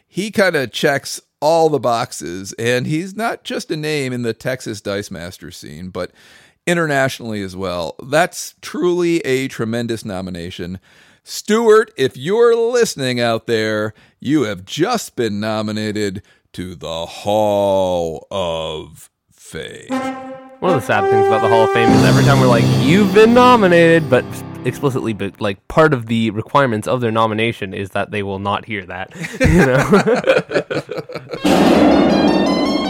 [0.07, 4.35] He kind of checks all the boxes, and he's not just a name in the
[4.35, 6.13] Texas Dice Master scene, but
[6.67, 7.97] internationally as well.
[8.03, 10.79] That's truly a tremendous nomination.
[11.25, 19.11] Stuart, if you're listening out there, you have just been nominated to the Hall of
[19.33, 20.42] Fame.
[20.63, 22.63] One of the sad things about the Hall of Fame is every time we're like,
[22.87, 24.25] you've been nominated, but
[24.65, 28.67] explicitly, but like part of the requirements of their nomination is that they will not
[28.67, 29.11] hear that.
[29.41, 29.83] You know?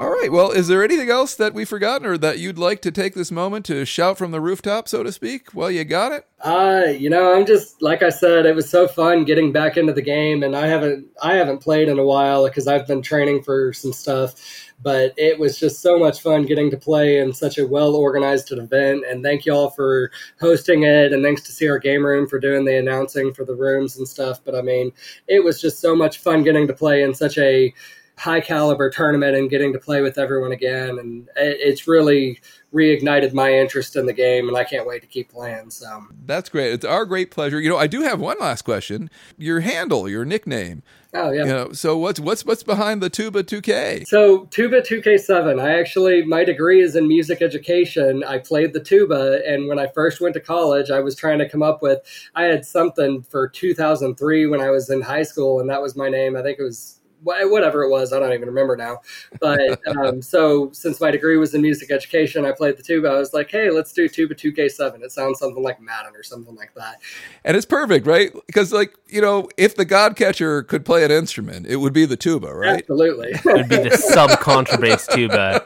[0.00, 0.32] All right.
[0.32, 3.30] Well, is there anything else that we've forgotten or that you'd like to take this
[3.30, 5.54] moment to shout from the rooftop, so to speak?
[5.54, 6.26] Well, you got it.
[6.42, 9.92] Uh, you know, I'm just like I said, it was so fun getting back into
[9.92, 13.42] the game, and I haven't I haven't played in a while because I've been training
[13.42, 14.36] for some stuff.
[14.82, 18.50] But it was just so much fun getting to play in such a well organized
[18.52, 19.04] event.
[19.06, 20.10] And thank you all for
[20.40, 23.98] hosting it, and thanks to CR Game Room for doing the announcing for the rooms
[23.98, 24.40] and stuff.
[24.42, 24.92] But I mean,
[25.28, 27.74] it was just so much fun getting to play in such a
[28.20, 30.98] high caliber tournament and getting to play with everyone again.
[30.98, 32.38] And it's really
[32.72, 35.70] reignited my interest in the game, and I can't wait to keep playing.
[35.70, 36.72] So that's great.
[36.72, 37.58] It's our great pleasure.
[37.58, 39.08] You know, I do have one last question.
[39.38, 40.82] Your handle, your nickname.
[41.14, 41.44] Oh yeah.
[41.44, 44.06] You know, so what's what's what's behind the Tuba 2K?
[44.06, 45.60] So Tuba 2K7.
[45.60, 48.22] I actually my degree is in music education.
[48.22, 51.48] I played the tuba, and when I first went to college, I was trying to
[51.48, 52.00] come up with.
[52.34, 56.10] I had something for 2003 when I was in high school, and that was my
[56.10, 56.36] name.
[56.36, 58.12] I think it was whatever it was.
[58.12, 58.98] I don't even remember now.
[59.40, 63.08] But um, so since my degree was in music education, I played the tuba.
[63.08, 65.02] I was like, hey, let's do tuba 2K7.
[65.02, 67.00] It sounds something like Madden or something like that.
[67.44, 68.32] And it's perfect, right?
[68.46, 72.06] Because like you know, if the God Catcher could play an instrument, it would be
[72.06, 72.78] the tuba, right?
[72.78, 73.30] Absolutely.
[73.34, 75.64] it would be the sub contrabass tuba.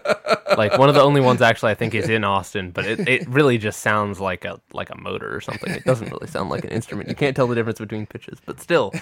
[0.57, 3.29] Like one of the only ones actually I think is in Austin, but it, it
[3.29, 5.73] really just sounds like a like a motor or something.
[5.73, 7.09] It doesn't really sound like an instrument.
[7.09, 8.93] You can't tell the difference between pitches, but still,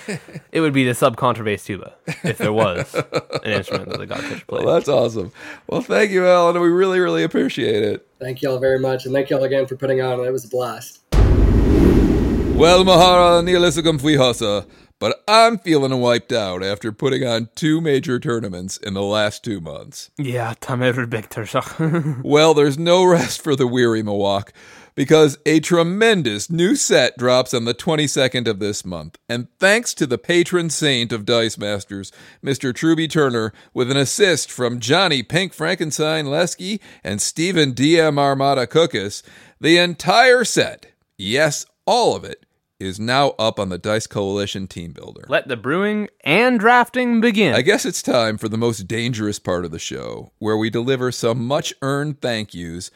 [0.50, 4.20] it would be the sub contrabass tuba if there was an instrument that the God
[4.22, 4.64] Catcher played.
[4.64, 5.32] Well, that's awesome.
[5.68, 6.60] Well, thank you, Alan.
[6.60, 8.06] We really, really appreciate it.
[8.18, 10.20] Thank you all very much, and thank you all again for putting on.
[10.20, 11.00] It was a blast.
[11.12, 14.66] Well, Mahara Nihilisicum Fuihosa,
[14.98, 19.60] but I'm feeling wiped out after putting on two major tournaments in the last two
[19.60, 20.10] months.
[20.18, 21.28] Yeah, tamer big
[22.22, 24.50] Well, there's no rest for the weary Mawak
[24.94, 29.18] because a tremendous new set drops on the 22nd of this month.
[29.28, 32.12] And thanks to the patron saint of Dice Masters,
[32.44, 32.74] Mr.
[32.74, 39.22] Truby Turner, with an assist from Johnny Pink Frankenstein Lesky and Stephen DM Armada Cookus,
[39.60, 40.86] the entire set,
[41.16, 42.44] yes, all of it,
[42.82, 45.24] is now up on the Dice Coalition team builder.
[45.28, 47.54] Let the brewing and drafting begin.
[47.54, 51.12] I guess it's time for the most dangerous part of the show, where we deliver
[51.12, 52.90] some much earned thank yous.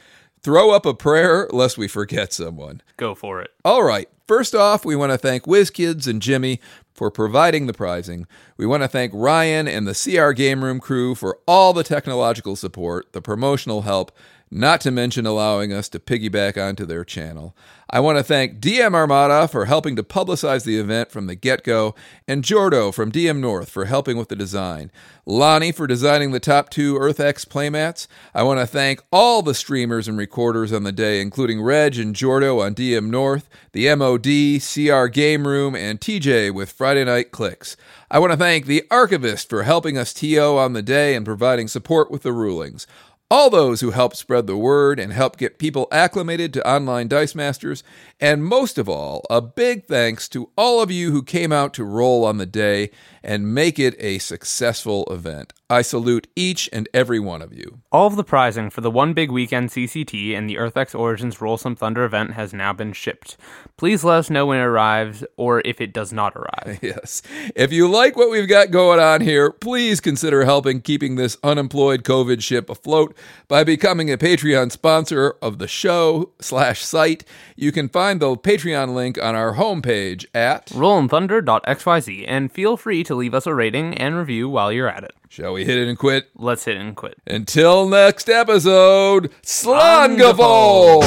[0.47, 2.81] Throw up a prayer lest we forget someone.
[2.97, 3.51] Go for it.
[3.65, 4.09] All right.
[4.29, 6.61] First off, we want to thank WizKids and Jimmy
[6.97, 8.27] for providing the prizing.
[8.57, 12.57] We want to thank Ryan and the CR Game Room crew for all the technological
[12.57, 14.11] support, the promotional help,
[14.51, 17.55] not to mention allowing us to piggyback onto their channel.
[17.89, 21.63] I want to thank DM Armada for helping to publicize the event from the get
[21.63, 21.95] go,
[22.27, 24.91] and Jordo from DM North for helping with the design.
[25.25, 28.07] Lonnie for designing the top two EarthX playmats.
[28.35, 32.15] I want to thank all the streamers and recorders on the day, including Reg and
[32.15, 37.77] Jordo on DM North, the MOD, CR Game Room, and TJ with Friday Night Clicks.
[38.11, 41.69] I want to thank the Archivist for helping us TO on the day and providing
[41.69, 42.87] support with the rulings
[43.31, 47.35] all those who help spread the word and help get people acclimated to online Dice
[47.35, 47.83] Masters,
[48.21, 51.85] and most of all, a big thanks to all of you who came out to
[51.85, 52.91] roll on the day
[53.27, 55.53] and make it a successful event.
[55.69, 57.81] I salute each and every one of you.
[57.91, 61.57] All of the prizing for the One Big Weekend CCT and the EarthX Origins Roll
[61.57, 63.37] Some Thunder event has now been shipped.
[63.77, 66.79] Please let us know when it arrives or if it does not arrive.
[66.87, 67.21] Yes.
[67.57, 72.05] If you like what we've got going on here, please consider helping keeping this unemployed
[72.05, 73.17] COVID ship afloat
[73.49, 77.25] by becoming a Patreon sponsor of the show slash site.
[77.57, 83.16] You can find the Patreon link on our homepage at rollinthunder.xyz and feel free to
[83.17, 85.13] leave us a rating and review while you're at it.
[85.29, 86.31] Shall we hit it and quit?
[86.37, 87.19] Let's hit it and quit.
[87.27, 91.03] Until next episode, Slangafol!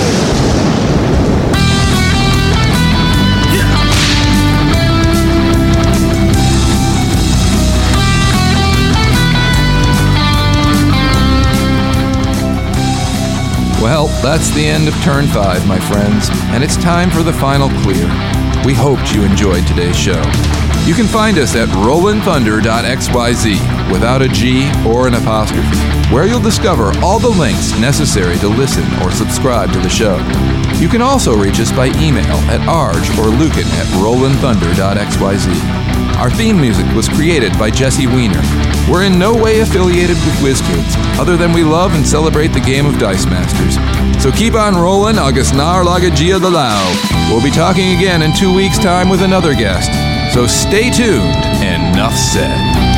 [13.81, 17.69] Well, that's the end of turn five, my friends, and it's time for the final
[17.81, 18.05] clear.
[18.65, 20.21] We hoped you enjoyed today's show.
[20.89, 25.77] You can find us at rollinthunder.xyz without a G or an apostrophe,
[26.11, 30.17] where you'll discover all the links necessary to listen or subscribe to the show.
[30.81, 35.61] You can also reach us by email at arj or lucan at rollinthunder.xyz.
[36.17, 38.41] Our theme music was created by Jesse Weiner.
[38.91, 42.87] We're in no way affiliated with WizKids, other than we love and celebrate the game
[42.87, 43.77] of Dice Masters.
[44.23, 46.49] So keep on rolling, August Nar Lagagia the.
[47.31, 49.91] We'll be talking again in two weeks' time with another guest.
[50.33, 52.88] So stay tuned, enough said.